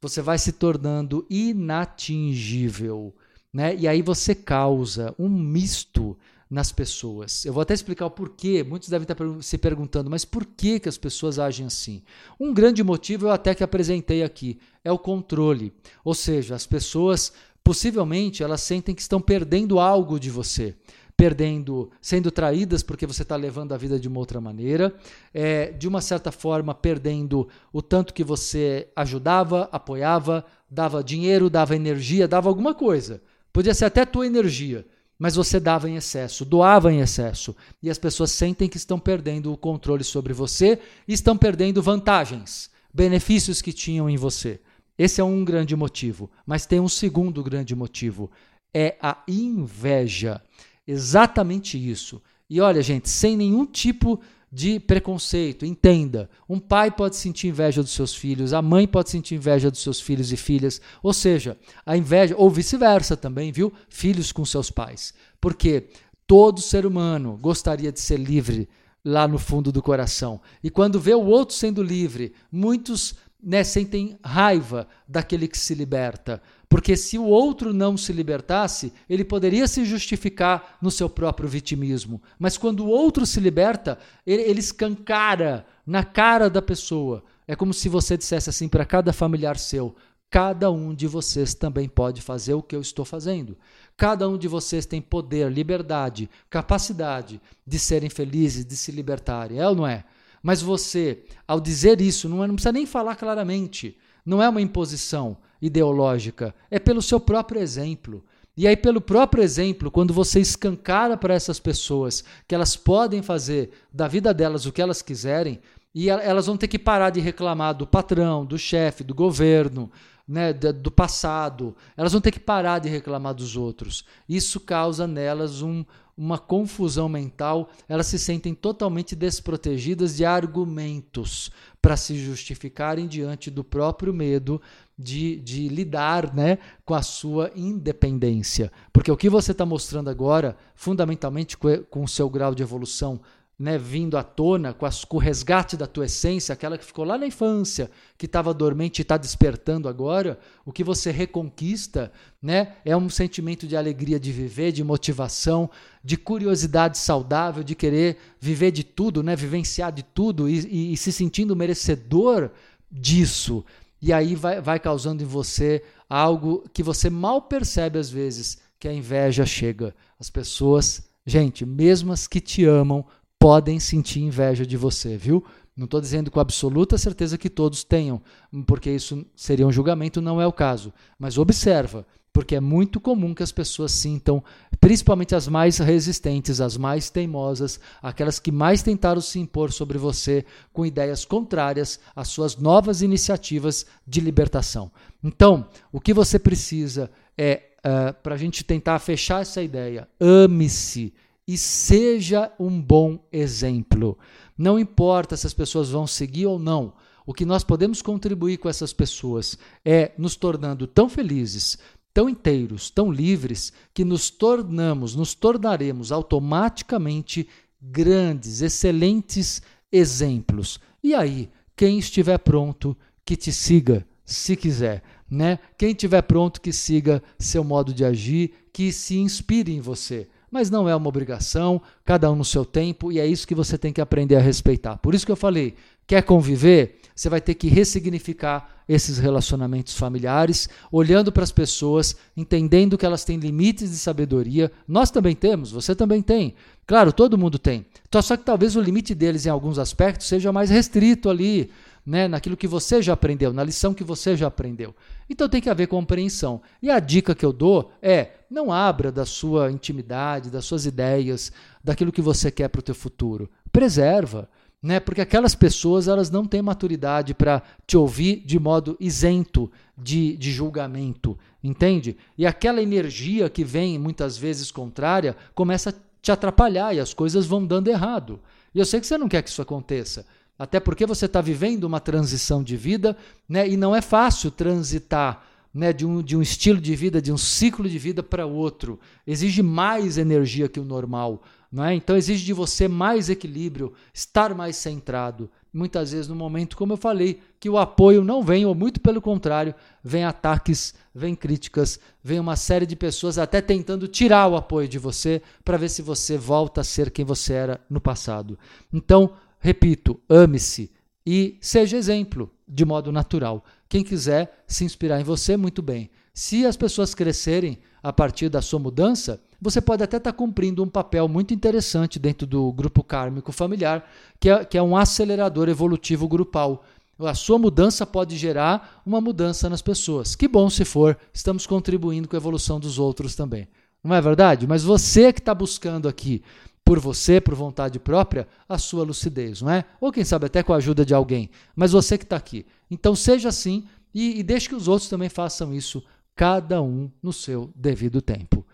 você 0.00 0.22
vai 0.22 0.38
se 0.38 0.52
tornando 0.52 1.26
inatingível. 1.28 3.14
Né? 3.52 3.76
E 3.76 3.86
aí 3.86 4.00
você 4.00 4.34
causa 4.34 5.14
um 5.18 5.28
misto 5.28 6.16
nas 6.52 6.70
pessoas. 6.70 7.46
Eu 7.46 7.52
vou 7.54 7.62
até 7.62 7.72
explicar 7.72 8.04
o 8.04 8.10
porquê. 8.10 8.62
Muitos 8.62 8.90
devem 8.90 9.04
estar 9.04 9.16
se 9.40 9.56
perguntando, 9.56 10.10
mas 10.10 10.22
por 10.22 10.44
que, 10.44 10.80
que 10.80 10.88
as 10.88 10.98
pessoas 10.98 11.38
agem 11.38 11.66
assim? 11.66 12.02
Um 12.38 12.52
grande 12.52 12.82
motivo 12.82 13.26
eu 13.26 13.30
até 13.30 13.54
que 13.54 13.64
apresentei 13.64 14.22
aqui, 14.22 14.58
é 14.84 14.92
o 14.92 14.98
controle. 14.98 15.72
Ou 16.04 16.14
seja, 16.14 16.54
as 16.54 16.66
pessoas 16.66 17.32
possivelmente 17.64 18.42
elas 18.42 18.60
sentem 18.60 18.94
que 18.94 19.00
estão 19.00 19.20
perdendo 19.20 19.80
algo 19.80 20.20
de 20.20 20.28
você. 20.28 20.74
Perdendo, 21.22 21.88
sendo 22.00 22.32
traídas 22.32 22.82
porque 22.82 23.06
você 23.06 23.22
está 23.22 23.36
levando 23.36 23.72
a 23.72 23.76
vida 23.76 23.96
de 23.96 24.08
uma 24.08 24.18
outra 24.18 24.40
maneira, 24.40 24.92
é, 25.32 25.70
de 25.70 25.86
uma 25.86 26.00
certa 26.00 26.32
forma 26.32 26.74
perdendo 26.74 27.46
o 27.72 27.80
tanto 27.80 28.12
que 28.12 28.24
você 28.24 28.88
ajudava, 28.96 29.68
apoiava, 29.70 30.44
dava 30.68 31.00
dinheiro, 31.00 31.48
dava 31.48 31.76
energia, 31.76 32.26
dava 32.26 32.48
alguma 32.48 32.74
coisa. 32.74 33.22
Podia 33.52 33.72
ser 33.72 33.84
até 33.84 34.04
tua 34.04 34.26
energia, 34.26 34.84
mas 35.16 35.36
você 35.36 35.60
dava 35.60 35.88
em 35.88 35.94
excesso, 35.94 36.44
doava 36.44 36.92
em 36.92 36.98
excesso, 36.98 37.54
e 37.80 37.88
as 37.88 37.98
pessoas 37.98 38.32
sentem 38.32 38.68
que 38.68 38.76
estão 38.76 38.98
perdendo 38.98 39.52
o 39.52 39.56
controle 39.56 40.02
sobre 40.02 40.32
você 40.32 40.76
e 41.06 41.12
estão 41.12 41.38
perdendo 41.38 41.80
vantagens, 41.80 42.68
benefícios 42.92 43.62
que 43.62 43.72
tinham 43.72 44.10
em 44.10 44.16
você. 44.16 44.60
Esse 44.98 45.20
é 45.20 45.24
um 45.24 45.44
grande 45.44 45.76
motivo, 45.76 46.28
mas 46.44 46.66
tem 46.66 46.80
um 46.80 46.88
segundo 46.88 47.44
grande 47.44 47.76
motivo, 47.76 48.28
é 48.74 48.96
a 49.00 49.22
inveja. 49.28 50.42
Exatamente 50.86 51.78
isso. 51.78 52.20
E 52.48 52.60
olha, 52.60 52.82
gente, 52.82 53.08
sem 53.08 53.36
nenhum 53.36 53.64
tipo 53.64 54.20
de 54.52 54.78
preconceito. 54.78 55.64
Entenda, 55.64 56.28
um 56.46 56.58
pai 56.58 56.90
pode 56.90 57.16
sentir 57.16 57.48
inveja 57.48 57.82
dos 57.82 57.92
seus 57.92 58.14
filhos, 58.14 58.52
a 58.52 58.60
mãe 58.60 58.86
pode 58.86 59.08
sentir 59.08 59.36
inveja 59.36 59.70
dos 59.70 59.80
seus 59.82 60.00
filhos 60.00 60.30
e 60.30 60.36
filhas, 60.36 60.80
ou 61.02 61.14
seja, 61.14 61.56
a 61.86 61.96
inveja, 61.96 62.34
ou 62.36 62.50
vice-versa 62.50 63.16
também, 63.16 63.50
viu? 63.50 63.72
Filhos 63.88 64.30
com 64.30 64.44
seus 64.44 64.70
pais. 64.70 65.14
Porque 65.40 65.88
todo 66.26 66.60
ser 66.60 66.84
humano 66.84 67.38
gostaria 67.40 67.90
de 67.90 68.00
ser 68.00 68.18
livre 68.18 68.68
lá 69.02 69.26
no 69.26 69.38
fundo 69.38 69.72
do 69.72 69.82
coração. 69.82 70.40
E 70.62 70.68
quando 70.68 71.00
vê 71.00 71.14
o 71.14 71.24
outro 71.24 71.56
sendo 71.56 71.82
livre, 71.82 72.34
muitos 72.50 73.14
né, 73.42 73.64
sentem 73.64 74.16
raiva 74.22 74.86
daquele 75.08 75.48
que 75.48 75.58
se 75.58 75.74
liberta. 75.74 76.40
Porque 76.72 76.96
se 76.96 77.18
o 77.18 77.24
outro 77.24 77.74
não 77.74 77.98
se 77.98 78.14
libertasse, 78.14 78.94
ele 79.06 79.26
poderia 79.26 79.68
se 79.68 79.84
justificar 79.84 80.78
no 80.80 80.90
seu 80.90 81.06
próprio 81.06 81.46
vitimismo. 81.46 82.18
Mas 82.38 82.56
quando 82.56 82.80
o 82.80 82.88
outro 82.88 83.26
se 83.26 83.38
liberta, 83.40 83.98
ele, 84.26 84.40
ele 84.44 84.60
escancara 84.60 85.66
na 85.86 86.02
cara 86.02 86.48
da 86.48 86.62
pessoa. 86.62 87.22
É 87.46 87.54
como 87.54 87.74
se 87.74 87.90
você 87.90 88.16
dissesse 88.16 88.48
assim 88.48 88.70
para 88.70 88.86
cada 88.86 89.12
familiar 89.12 89.58
seu: 89.58 89.94
cada 90.30 90.70
um 90.70 90.94
de 90.94 91.06
vocês 91.06 91.52
também 91.52 91.90
pode 91.90 92.22
fazer 92.22 92.54
o 92.54 92.62
que 92.62 92.74
eu 92.74 92.80
estou 92.80 93.04
fazendo. 93.04 93.58
Cada 93.94 94.26
um 94.26 94.38
de 94.38 94.48
vocês 94.48 94.86
tem 94.86 95.02
poder, 95.02 95.52
liberdade, 95.52 96.30
capacidade 96.48 97.38
de 97.66 97.78
serem 97.78 98.08
felizes, 98.08 98.64
de 98.64 98.78
se 98.78 98.90
libertarem. 98.90 99.58
É 99.58 99.68
ou 99.68 99.74
não 99.74 99.86
é? 99.86 100.06
Mas 100.42 100.62
você, 100.62 101.22
ao 101.46 101.60
dizer 101.60 102.00
isso, 102.00 102.30
não, 102.30 102.42
é, 102.42 102.46
não 102.46 102.54
precisa 102.54 102.72
nem 102.72 102.86
falar 102.86 103.14
claramente. 103.16 103.94
Não 104.24 104.42
é 104.42 104.48
uma 104.48 104.60
imposição 104.60 105.36
ideológica, 105.60 106.54
é 106.70 106.78
pelo 106.78 107.02
seu 107.02 107.20
próprio 107.20 107.60
exemplo. 107.60 108.24
E 108.56 108.66
aí, 108.66 108.76
pelo 108.76 109.00
próprio 109.00 109.42
exemplo, 109.42 109.90
quando 109.90 110.12
você 110.12 110.40
escancara 110.40 111.16
para 111.16 111.34
essas 111.34 111.58
pessoas 111.58 112.22
que 112.46 112.54
elas 112.54 112.76
podem 112.76 113.22
fazer 113.22 113.70
da 113.92 114.06
vida 114.06 114.34
delas 114.34 114.66
o 114.66 114.72
que 114.72 114.82
elas 114.82 115.00
quiserem, 115.00 115.60
e 115.94 116.08
elas 116.08 116.46
vão 116.46 116.56
ter 116.56 116.68
que 116.68 116.78
parar 116.78 117.10
de 117.10 117.20
reclamar 117.20 117.74
do 117.74 117.86
patrão, 117.86 118.46
do 118.46 118.58
chefe, 118.58 119.04
do 119.04 119.14
governo, 119.14 119.90
né, 120.26 120.52
do 120.52 120.90
passado. 120.90 121.76
Elas 121.96 122.12
vão 122.12 122.20
ter 122.20 122.30
que 122.30 122.40
parar 122.40 122.78
de 122.78 122.88
reclamar 122.88 123.34
dos 123.34 123.56
outros. 123.56 124.04
Isso 124.26 124.58
causa 124.58 125.06
nelas 125.06 125.60
um, 125.60 125.84
uma 126.16 126.38
confusão 126.38 127.08
mental, 127.08 127.68
elas 127.88 128.06
se 128.06 128.18
sentem 128.18 128.54
totalmente 128.54 129.16
desprotegidas 129.16 130.16
de 130.16 130.24
argumentos 130.24 131.50
para 131.82 131.96
se 131.96 132.16
justificarem 132.16 133.08
diante 133.08 133.50
do 133.50 133.64
próprio 133.64 134.14
medo 134.14 134.62
de, 134.96 135.36
de 135.40 135.68
lidar 135.68 136.32
né, 136.32 136.58
com 136.84 136.94
a 136.94 137.02
sua 137.02 137.50
independência. 137.56 138.70
Porque 138.92 139.10
o 139.10 139.16
que 139.16 139.28
você 139.28 139.50
está 139.50 139.66
mostrando 139.66 140.08
agora, 140.08 140.56
fundamentalmente 140.76 141.58
com 141.58 142.04
o 142.04 142.08
seu 142.08 142.30
grau 142.30 142.54
de 142.54 142.62
evolução 142.62 143.20
né, 143.62 143.78
vindo 143.78 144.18
à 144.18 144.24
tona 144.24 144.74
com, 144.74 144.84
as, 144.84 145.04
com, 145.04 145.18
o 145.18 145.20
resgate 145.20 145.76
da 145.76 145.86
tua 145.86 146.06
essência, 146.06 146.52
aquela 146.52 146.76
que 146.76 146.84
ficou 146.84 147.04
lá 147.04 147.16
na 147.16 147.28
infância, 147.28 147.88
que 148.18 148.26
estava 148.26 148.52
dormente 148.52 148.98
e 148.98 149.02
está 149.02 149.16
despertando 149.16 149.88
agora, 149.88 150.36
o 150.66 150.72
que 150.72 150.82
você 150.82 151.12
reconquista 151.12 152.10
né, 152.42 152.74
é 152.84 152.96
um 152.96 153.08
sentimento 153.08 153.64
de 153.64 153.76
alegria 153.76 154.18
de 154.18 154.32
viver, 154.32 154.72
de 154.72 154.82
motivação, 154.82 155.70
de 156.02 156.16
curiosidade 156.16 156.98
saudável, 156.98 157.62
de 157.62 157.76
querer 157.76 158.16
viver 158.40 158.72
de 158.72 158.82
tudo, 158.82 159.22
né, 159.22 159.36
vivenciar 159.36 159.92
de 159.92 160.02
tudo 160.02 160.48
e, 160.48 160.66
e, 160.66 160.92
e 160.94 160.96
se 160.96 161.12
sentindo 161.12 161.54
merecedor 161.54 162.50
disso. 162.90 163.64
E 164.00 164.12
aí 164.12 164.34
vai, 164.34 164.60
vai 164.60 164.80
causando 164.80 165.22
em 165.22 165.26
você 165.26 165.84
algo 166.10 166.68
que 166.72 166.82
você 166.82 167.08
mal 167.08 167.40
percebe 167.40 167.96
às 167.96 168.10
vezes, 168.10 168.58
que 168.80 168.88
a 168.88 168.92
inveja 168.92 169.46
chega. 169.46 169.94
As 170.18 170.28
pessoas, 170.28 171.00
gente, 171.24 171.64
mesmo 171.64 172.12
as 172.12 172.26
que 172.26 172.40
te 172.40 172.64
amam, 172.64 173.06
podem 173.42 173.80
sentir 173.80 174.20
inveja 174.20 174.64
de 174.64 174.76
você, 174.76 175.16
viu? 175.16 175.44
Não 175.76 175.86
estou 175.86 176.00
dizendo 176.00 176.30
com 176.30 176.38
absoluta 176.38 176.96
certeza 176.96 177.36
que 177.36 177.50
todos 177.50 177.82
tenham, 177.82 178.22
porque 178.68 178.88
isso 178.88 179.26
seria 179.34 179.66
um 179.66 179.72
julgamento, 179.72 180.20
não 180.20 180.40
é 180.40 180.46
o 180.46 180.52
caso. 180.52 180.92
Mas 181.18 181.36
observa, 181.36 182.06
porque 182.32 182.54
é 182.54 182.60
muito 182.60 183.00
comum 183.00 183.34
que 183.34 183.42
as 183.42 183.50
pessoas 183.50 183.90
sintam 183.90 184.44
principalmente 184.80 185.34
as 185.34 185.48
mais 185.48 185.78
resistentes, 185.78 186.60
as 186.60 186.76
mais 186.76 187.10
teimosas, 187.10 187.80
aquelas 188.00 188.38
que 188.38 188.52
mais 188.52 188.80
tentaram 188.80 189.20
se 189.20 189.40
impor 189.40 189.72
sobre 189.72 189.98
você 189.98 190.44
com 190.72 190.86
ideias 190.86 191.24
contrárias 191.24 191.98
às 192.14 192.28
suas 192.28 192.56
novas 192.56 193.02
iniciativas 193.02 193.86
de 194.06 194.20
libertação. 194.20 194.88
Então, 195.20 195.66
o 195.90 196.00
que 196.00 196.14
você 196.14 196.38
precisa 196.38 197.10
é, 197.36 197.70
uh, 197.78 198.14
para 198.22 198.36
a 198.36 198.38
gente 198.38 198.62
tentar 198.62 199.00
fechar 199.00 199.42
essa 199.42 199.60
ideia, 199.60 200.06
ame-se 200.20 201.12
e 201.46 201.58
seja 201.58 202.52
um 202.58 202.80
bom 202.80 203.18
exemplo. 203.32 204.18
Não 204.56 204.78
importa 204.78 205.36
se 205.36 205.46
as 205.46 205.54
pessoas 205.54 205.90
vão 205.90 206.06
seguir 206.06 206.46
ou 206.46 206.58
não. 206.58 206.94
O 207.26 207.32
que 207.32 207.44
nós 207.44 207.64
podemos 207.64 208.02
contribuir 208.02 208.58
com 208.58 208.68
essas 208.68 208.92
pessoas 208.92 209.58
é 209.84 210.12
nos 210.18 210.36
tornando 210.36 210.86
tão 210.86 211.08
felizes, 211.08 211.78
tão 212.12 212.28
inteiros, 212.28 212.90
tão 212.90 213.10
livres, 213.10 213.72
que 213.94 214.04
nos 214.04 214.30
tornamos, 214.30 215.14
nos 215.14 215.34
tornaremos 215.34 216.12
automaticamente 216.12 217.48
grandes, 217.80 218.60
excelentes 218.60 219.62
exemplos. 219.90 220.80
E 221.02 221.14
aí, 221.14 221.50
quem 221.76 221.98
estiver 221.98 222.38
pronto, 222.38 222.96
que 223.24 223.36
te 223.36 223.52
siga, 223.52 224.06
se 224.24 224.56
quiser. 224.56 225.02
Né? 225.30 225.58
Quem 225.78 225.90
estiver 225.90 226.22
pronto, 226.22 226.60
que 226.60 226.72
siga 226.72 227.22
seu 227.38 227.64
modo 227.64 227.94
de 227.94 228.04
agir, 228.04 228.52
que 228.72 228.92
se 228.92 229.16
inspire 229.16 229.72
em 229.72 229.80
você 229.80 230.28
mas 230.52 230.68
não 230.68 230.86
é 230.86 230.94
uma 230.94 231.08
obrigação, 231.08 231.80
cada 232.04 232.30
um 232.30 232.36
no 232.36 232.44
seu 232.44 232.62
tempo, 232.62 233.10
e 233.10 233.18
é 233.18 233.26
isso 233.26 233.48
que 233.48 233.54
você 233.54 233.78
tem 233.78 233.90
que 233.90 234.02
aprender 234.02 234.36
a 234.36 234.40
respeitar. 234.40 234.98
Por 234.98 235.14
isso 235.14 235.24
que 235.24 235.32
eu 235.32 235.36
falei, 235.36 235.74
quer 236.06 236.22
conviver? 236.22 237.00
Você 237.16 237.30
vai 237.30 237.40
ter 237.40 237.54
que 237.54 237.68
ressignificar 237.68 238.68
esses 238.86 239.16
relacionamentos 239.16 239.96
familiares, 239.96 240.68
olhando 240.90 241.32
para 241.32 241.42
as 241.42 241.52
pessoas, 241.52 242.14
entendendo 242.36 242.98
que 242.98 243.06
elas 243.06 243.24
têm 243.24 243.38
limites 243.38 243.90
de 243.90 243.96
sabedoria. 243.96 244.70
Nós 244.86 245.10
também 245.10 245.34
temos, 245.34 245.72
você 245.72 245.94
também 245.94 246.20
tem. 246.20 246.54
Claro, 246.86 247.12
todo 247.12 247.38
mundo 247.38 247.58
tem. 247.58 247.86
Só 248.20 248.36
que 248.36 248.44
talvez 248.44 248.76
o 248.76 248.80
limite 248.80 249.14
deles 249.14 249.46
em 249.46 249.48
alguns 249.48 249.78
aspectos 249.78 250.26
seja 250.26 250.52
mais 250.52 250.68
restrito 250.68 251.30
ali 251.30 251.70
né, 252.04 252.26
naquilo 252.26 252.56
que 252.56 252.66
você 252.66 253.00
já 253.00 253.12
aprendeu, 253.12 253.52
na 253.52 253.62
lição 253.62 253.94
que 253.94 254.02
você 254.02 254.36
já 254.36 254.48
aprendeu. 254.48 254.94
Então 255.30 255.48
tem 255.48 255.60
que 255.60 255.70
haver 255.70 255.86
compreensão. 255.86 256.60
E 256.82 256.90
a 256.90 256.98
dica 256.98 257.34
que 257.34 257.44
eu 257.44 257.52
dou 257.52 257.92
é: 258.02 258.32
não 258.50 258.72
abra 258.72 259.12
da 259.12 259.24
sua 259.24 259.70
intimidade, 259.70 260.50
das 260.50 260.64
suas 260.64 260.84
ideias, 260.84 261.52
daquilo 261.82 262.12
que 262.12 262.20
você 262.20 262.50
quer 262.50 262.68
para 262.68 262.80
o 262.80 262.82
teu 262.82 262.94
futuro. 262.94 263.48
Preserva. 263.70 264.48
Né? 264.82 264.98
Porque 264.98 265.20
aquelas 265.20 265.54
pessoas 265.54 266.08
elas 266.08 266.28
não 266.28 266.44
têm 266.44 266.60
maturidade 266.60 267.34
para 267.34 267.62
te 267.86 267.96
ouvir 267.96 268.42
de 268.44 268.58
modo 268.58 268.96
isento 268.98 269.70
de, 269.96 270.36
de 270.36 270.50
julgamento, 270.50 271.38
entende? 271.62 272.16
E 272.36 272.44
aquela 272.44 272.82
energia 272.82 273.48
que 273.48 273.62
vem 273.62 273.96
muitas 273.96 274.36
vezes 274.36 274.72
contrária 274.72 275.36
começa 275.54 275.90
a 275.90 275.94
te 276.20 276.32
atrapalhar 276.32 276.92
e 276.92 276.98
as 276.98 277.14
coisas 277.14 277.46
vão 277.46 277.64
dando 277.64 277.86
errado. 277.86 278.40
E 278.74 278.80
eu 278.80 278.84
sei 278.84 278.98
que 279.00 279.06
você 279.06 279.16
não 279.16 279.28
quer 279.28 279.42
que 279.42 279.50
isso 279.50 279.62
aconteça. 279.62 280.26
Até 280.58 280.78
porque 280.78 281.06
você 281.06 281.26
está 281.26 281.40
vivendo 281.40 281.84
uma 281.84 282.00
transição 282.00 282.62
de 282.62 282.76
vida, 282.76 283.16
né? 283.48 283.68
E 283.68 283.76
não 283.76 283.94
é 283.94 284.00
fácil 284.00 284.50
transitar 284.50 285.44
né, 285.74 285.92
de, 285.92 286.04
um, 286.04 286.22
de 286.22 286.36
um 286.36 286.42
estilo 286.42 286.80
de 286.80 286.94
vida, 286.94 287.22
de 287.22 287.32
um 287.32 287.38
ciclo 287.38 287.88
de 287.88 287.98
vida 287.98 288.22
para 288.22 288.44
outro. 288.44 289.00
Exige 289.26 289.62
mais 289.62 290.18
energia 290.18 290.68
que 290.68 290.78
o 290.78 290.84
normal. 290.84 291.42
Não 291.70 291.82
é? 291.82 291.94
Então 291.94 292.16
exige 292.16 292.44
de 292.44 292.52
você 292.52 292.86
mais 292.86 293.30
equilíbrio, 293.30 293.94
estar 294.12 294.54
mais 294.54 294.76
centrado. 294.76 295.50
Muitas 295.72 296.12
vezes, 296.12 296.28
no 296.28 296.34
momento, 296.34 296.76
como 296.76 296.92
eu 296.92 296.98
falei, 296.98 297.40
que 297.58 297.70
o 297.70 297.78
apoio 297.78 298.22
não 298.22 298.42
vem, 298.42 298.66
ou 298.66 298.74
muito 298.74 299.00
pelo 299.00 299.22
contrário, 299.22 299.74
vem 300.04 300.22
ataques, 300.22 300.94
vem 301.14 301.34
críticas, 301.34 301.98
vem 302.22 302.38
uma 302.38 302.56
série 302.56 302.84
de 302.84 302.94
pessoas 302.94 303.38
até 303.38 303.62
tentando 303.62 304.06
tirar 304.06 304.48
o 304.48 304.56
apoio 304.56 304.86
de 304.86 304.98
você 304.98 305.40
para 305.64 305.78
ver 305.78 305.88
se 305.88 306.02
você 306.02 306.36
volta 306.36 306.82
a 306.82 306.84
ser 306.84 307.10
quem 307.10 307.24
você 307.24 307.54
era 307.54 307.80
no 307.88 308.02
passado. 308.02 308.58
Então, 308.92 309.32
Repito, 309.64 310.20
ame-se 310.28 310.90
e 311.24 311.56
seja 311.60 311.96
exemplo 311.96 312.50
de 312.66 312.84
modo 312.84 313.12
natural. 313.12 313.64
Quem 313.88 314.02
quiser 314.02 314.64
se 314.66 314.84
inspirar 314.84 315.20
em 315.20 315.24
você, 315.24 315.56
muito 315.56 315.80
bem. 315.80 316.10
Se 316.34 316.66
as 316.66 316.76
pessoas 316.76 317.14
crescerem 317.14 317.78
a 318.02 318.12
partir 318.12 318.48
da 318.48 318.60
sua 318.60 318.80
mudança, 318.80 319.40
você 319.60 319.80
pode 319.80 320.02
até 320.02 320.16
estar 320.16 320.32
cumprindo 320.32 320.82
um 320.82 320.88
papel 320.88 321.28
muito 321.28 321.54
interessante 321.54 322.18
dentro 322.18 322.44
do 322.44 322.72
grupo 322.72 323.04
kármico 323.04 323.52
familiar, 323.52 324.04
que 324.40 324.50
é, 324.50 324.64
que 324.64 324.76
é 324.76 324.82
um 324.82 324.96
acelerador 324.96 325.68
evolutivo 325.68 326.26
grupal. 326.26 326.84
A 327.20 327.34
sua 327.34 327.56
mudança 327.56 328.04
pode 328.04 328.36
gerar 328.36 329.00
uma 329.06 329.20
mudança 329.20 329.70
nas 329.70 329.80
pessoas. 329.80 330.34
Que 330.34 330.48
bom 330.48 330.68
se 330.68 330.84
for, 330.84 331.16
estamos 331.32 331.68
contribuindo 331.68 332.26
com 332.26 332.34
a 332.34 332.40
evolução 332.40 332.80
dos 332.80 332.98
outros 332.98 333.36
também. 333.36 333.68
Não 334.02 334.16
é 334.16 334.20
verdade? 334.20 334.66
Mas 334.66 334.82
você 334.82 335.32
que 335.32 335.38
está 335.38 335.54
buscando 335.54 336.08
aqui 336.08 336.42
por 336.84 336.98
você, 336.98 337.40
por 337.40 337.54
vontade 337.54 337.98
própria, 337.98 338.46
a 338.68 338.78
sua 338.78 339.04
lucidez, 339.04 339.62
não 339.62 339.70
é? 339.70 339.84
Ou 340.00 340.12
quem 340.12 340.24
sabe 340.24 340.46
até 340.46 340.62
com 340.62 340.72
a 340.72 340.76
ajuda 340.76 341.04
de 341.04 341.14
alguém, 341.14 341.50
mas 341.74 341.92
você 341.92 342.18
que 342.18 342.24
está 342.24 342.36
aqui. 342.36 342.66
Então 342.90 343.14
seja 343.14 343.48
assim 343.48 343.84
e, 344.14 344.40
e 344.40 344.42
deixe 344.42 344.68
que 344.68 344.74
os 344.74 344.88
outros 344.88 345.08
também 345.08 345.28
façam 345.28 345.72
isso, 345.72 346.02
cada 346.34 346.82
um 346.82 347.10
no 347.22 347.32
seu 347.32 347.70
devido 347.74 348.20
tempo. 348.20 348.66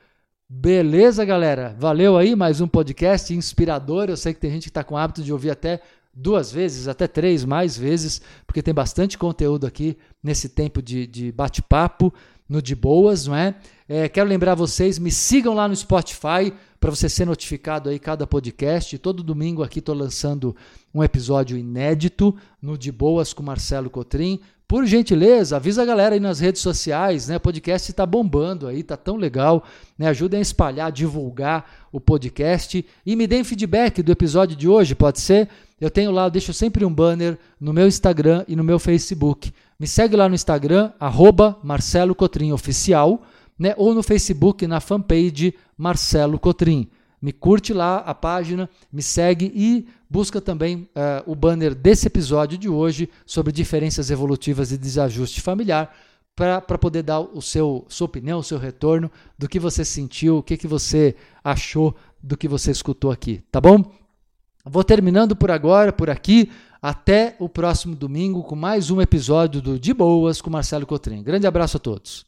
Beleza, 0.51 1.25
galera? 1.25 1.77
Valeu 1.79 2.17
aí, 2.17 2.35
mais 2.35 2.61
um 2.61 2.67
podcast 2.67 3.35
inspirador. 3.35 4.09
Eu 4.09 4.17
sei 4.17 4.33
que 4.33 4.41
tem 4.41 4.51
gente 4.51 4.63
que 4.63 4.71
está 4.71 4.83
com 4.83 4.97
hábito 4.97 5.23
de 5.23 5.31
ouvir 5.31 5.51
até 5.51 5.83
duas 6.15 6.51
vezes, 6.51 6.89
até 6.89 7.07
três, 7.07 7.45
mais 7.45 7.77
vezes, 7.77 8.21
porque 8.47 8.63
tem 8.63 8.75
bastante 8.75 9.19
conteúdo 9.19 9.67
aqui 9.67 9.97
nesse 10.23 10.49
tempo 10.49 10.83
de, 10.83 11.07
de 11.07 11.31
bate-papo, 11.31 12.13
no 12.49 12.63
de 12.63 12.75
boas, 12.75 13.27
não 13.27 13.37
é? 13.37 13.55
é? 13.89 14.09
Quero 14.09 14.29
lembrar 14.29 14.55
vocês, 14.55 14.99
me 14.99 15.11
sigam 15.11 15.55
lá 15.55 15.69
no 15.69 15.77
Spotify, 15.77 16.53
para 16.81 16.91
você 16.91 17.09
ser 17.09 17.27
notificado 17.27 17.91
aí 17.91 17.99
cada 17.99 18.27
podcast. 18.27 18.97
Todo 18.99 19.23
domingo 19.23 19.63
aqui 19.63 19.81
estou 19.81 19.95
lançando 19.95 20.55
um 20.95 21.03
episódio 21.03 21.57
inédito 21.57 22.35
no 22.63 22.79
De 22.79 22.93
Boas 22.93 23.33
com 23.33 23.43
Marcelo 23.43 23.91
Cotrim. 23.91 24.41
Por 24.69 24.85
gentileza, 24.85 25.57
avisa 25.57 25.81
a 25.81 25.87
galera 25.87 26.15
aí 26.15 26.21
nas 26.21 26.41
redes 26.41 26.61
sociais, 26.61 27.27
né? 27.27 27.37
O 27.37 27.41
podcast 27.41 27.91
está 27.91 28.05
bombando 28.05 28.67
aí, 28.67 28.83
tá 28.83 28.99
tão 28.99 29.17
legal, 29.17 29.65
né? 29.97 30.09
Ajudem 30.09 30.39
a 30.39 30.43
espalhar, 30.43 30.93
divulgar 30.93 31.89
o 31.91 31.99
podcast 31.99 32.85
e 33.07 33.17
me 33.17 33.27
deem 33.27 33.43
feedback 33.43 34.03
do 34.03 34.13
episódio 34.13 34.55
de 34.55 34.69
hoje, 34.69 34.95
pode 34.95 35.21
ser? 35.21 35.49
Eu 35.81 35.91
tenho 35.91 36.11
lá, 36.11 36.27
eu 36.27 36.31
deixo 36.31 36.53
sempre 36.53 36.85
um 36.85 36.93
banner 36.93 37.39
no 37.59 37.73
meu 37.73 37.89
Instagram 37.89 38.45
e 38.47 38.55
no 38.55 38.63
meu 38.63 38.79
Facebook. 38.79 39.55
Me 39.81 39.87
segue 39.87 40.15
lá 40.15 40.29
no 40.29 40.35
Instagram, 40.35 40.93
arroba 41.01 41.59
Marcelo 41.65 42.15
Cotrim 42.15 42.53
Oficial 42.53 43.23
né? 43.59 43.73
ou 43.79 43.95
no 43.95 44.03
Facebook, 44.03 44.67
na 44.67 44.81
fanpage 44.81 45.55
Marcelo 45.79 46.39
Cotrim. 46.39 46.91
Me 47.23 47.33
curte 47.33 47.73
lá 47.73 47.97
a 47.99 48.15
página, 48.15 48.69
me 48.93 49.03
segue 49.03 49.51
e 49.55 49.89
busca 50.09 50.41
também 50.41 50.89
uh, 50.95 51.31
o 51.31 51.35
banner 51.35 51.75
desse 51.75 52.07
episódio 52.07 52.57
de 52.57 52.69
hoje 52.69 53.09
sobre 53.27 53.53
diferenças 53.53 54.11
evolutivas 54.11 54.73
e 54.73 54.79
desajuste 54.79 55.41
familiar 55.41 55.95
para 56.35 56.79
poder 56.79 57.03
dar 57.03 57.19
o 57.19 57.43
seu 57.43 57.85
sua 57.89 58.05
opinião, 58.05 58.39
o 58.39 58.45
seu 58.45 58.59
retorno 58.59 59.11
do 59.37 59.49
que 59.49 59.59
você 59.59 59.85
sentiu, 59.85 60.39
o 60.39 60.43
que, 60.43 60.57
que 60.57 60.69
você 60.69 61.17
achou 61.43 61.97
do 62.23 62.37
que 62.37 62.47
você 62.47 62.71
escutou 62.71 63.11
aqui, 63.11 63.43
tá 63.51 63.61
bom? 63.61 63.93
Vou 64.65 64.85
terminando 64.85 65.35
por 65.35 65.51
agora, 65.51 65.93
por 65.93 66.11
aqui. 66.11 66.51
Até 66.81 67.35
o 67.41 67.49
próximo 67.49 67.97
domingo 67.97 68.45
com 68.45 68.55
mais 68.55 68.89
um 68.89 69.01
episódio 69.01 69.61
do 69.61 69.81
De 69.81 69.93
Boas 69.93 70.41
com 70.41 70.49
Marcelo 70.49 70.87
Cotrim. 70.87 71.25
Grande 71.25 71.47
abraço 71.47 71.77
a 71.77 71.81
todos. 71.81 72.28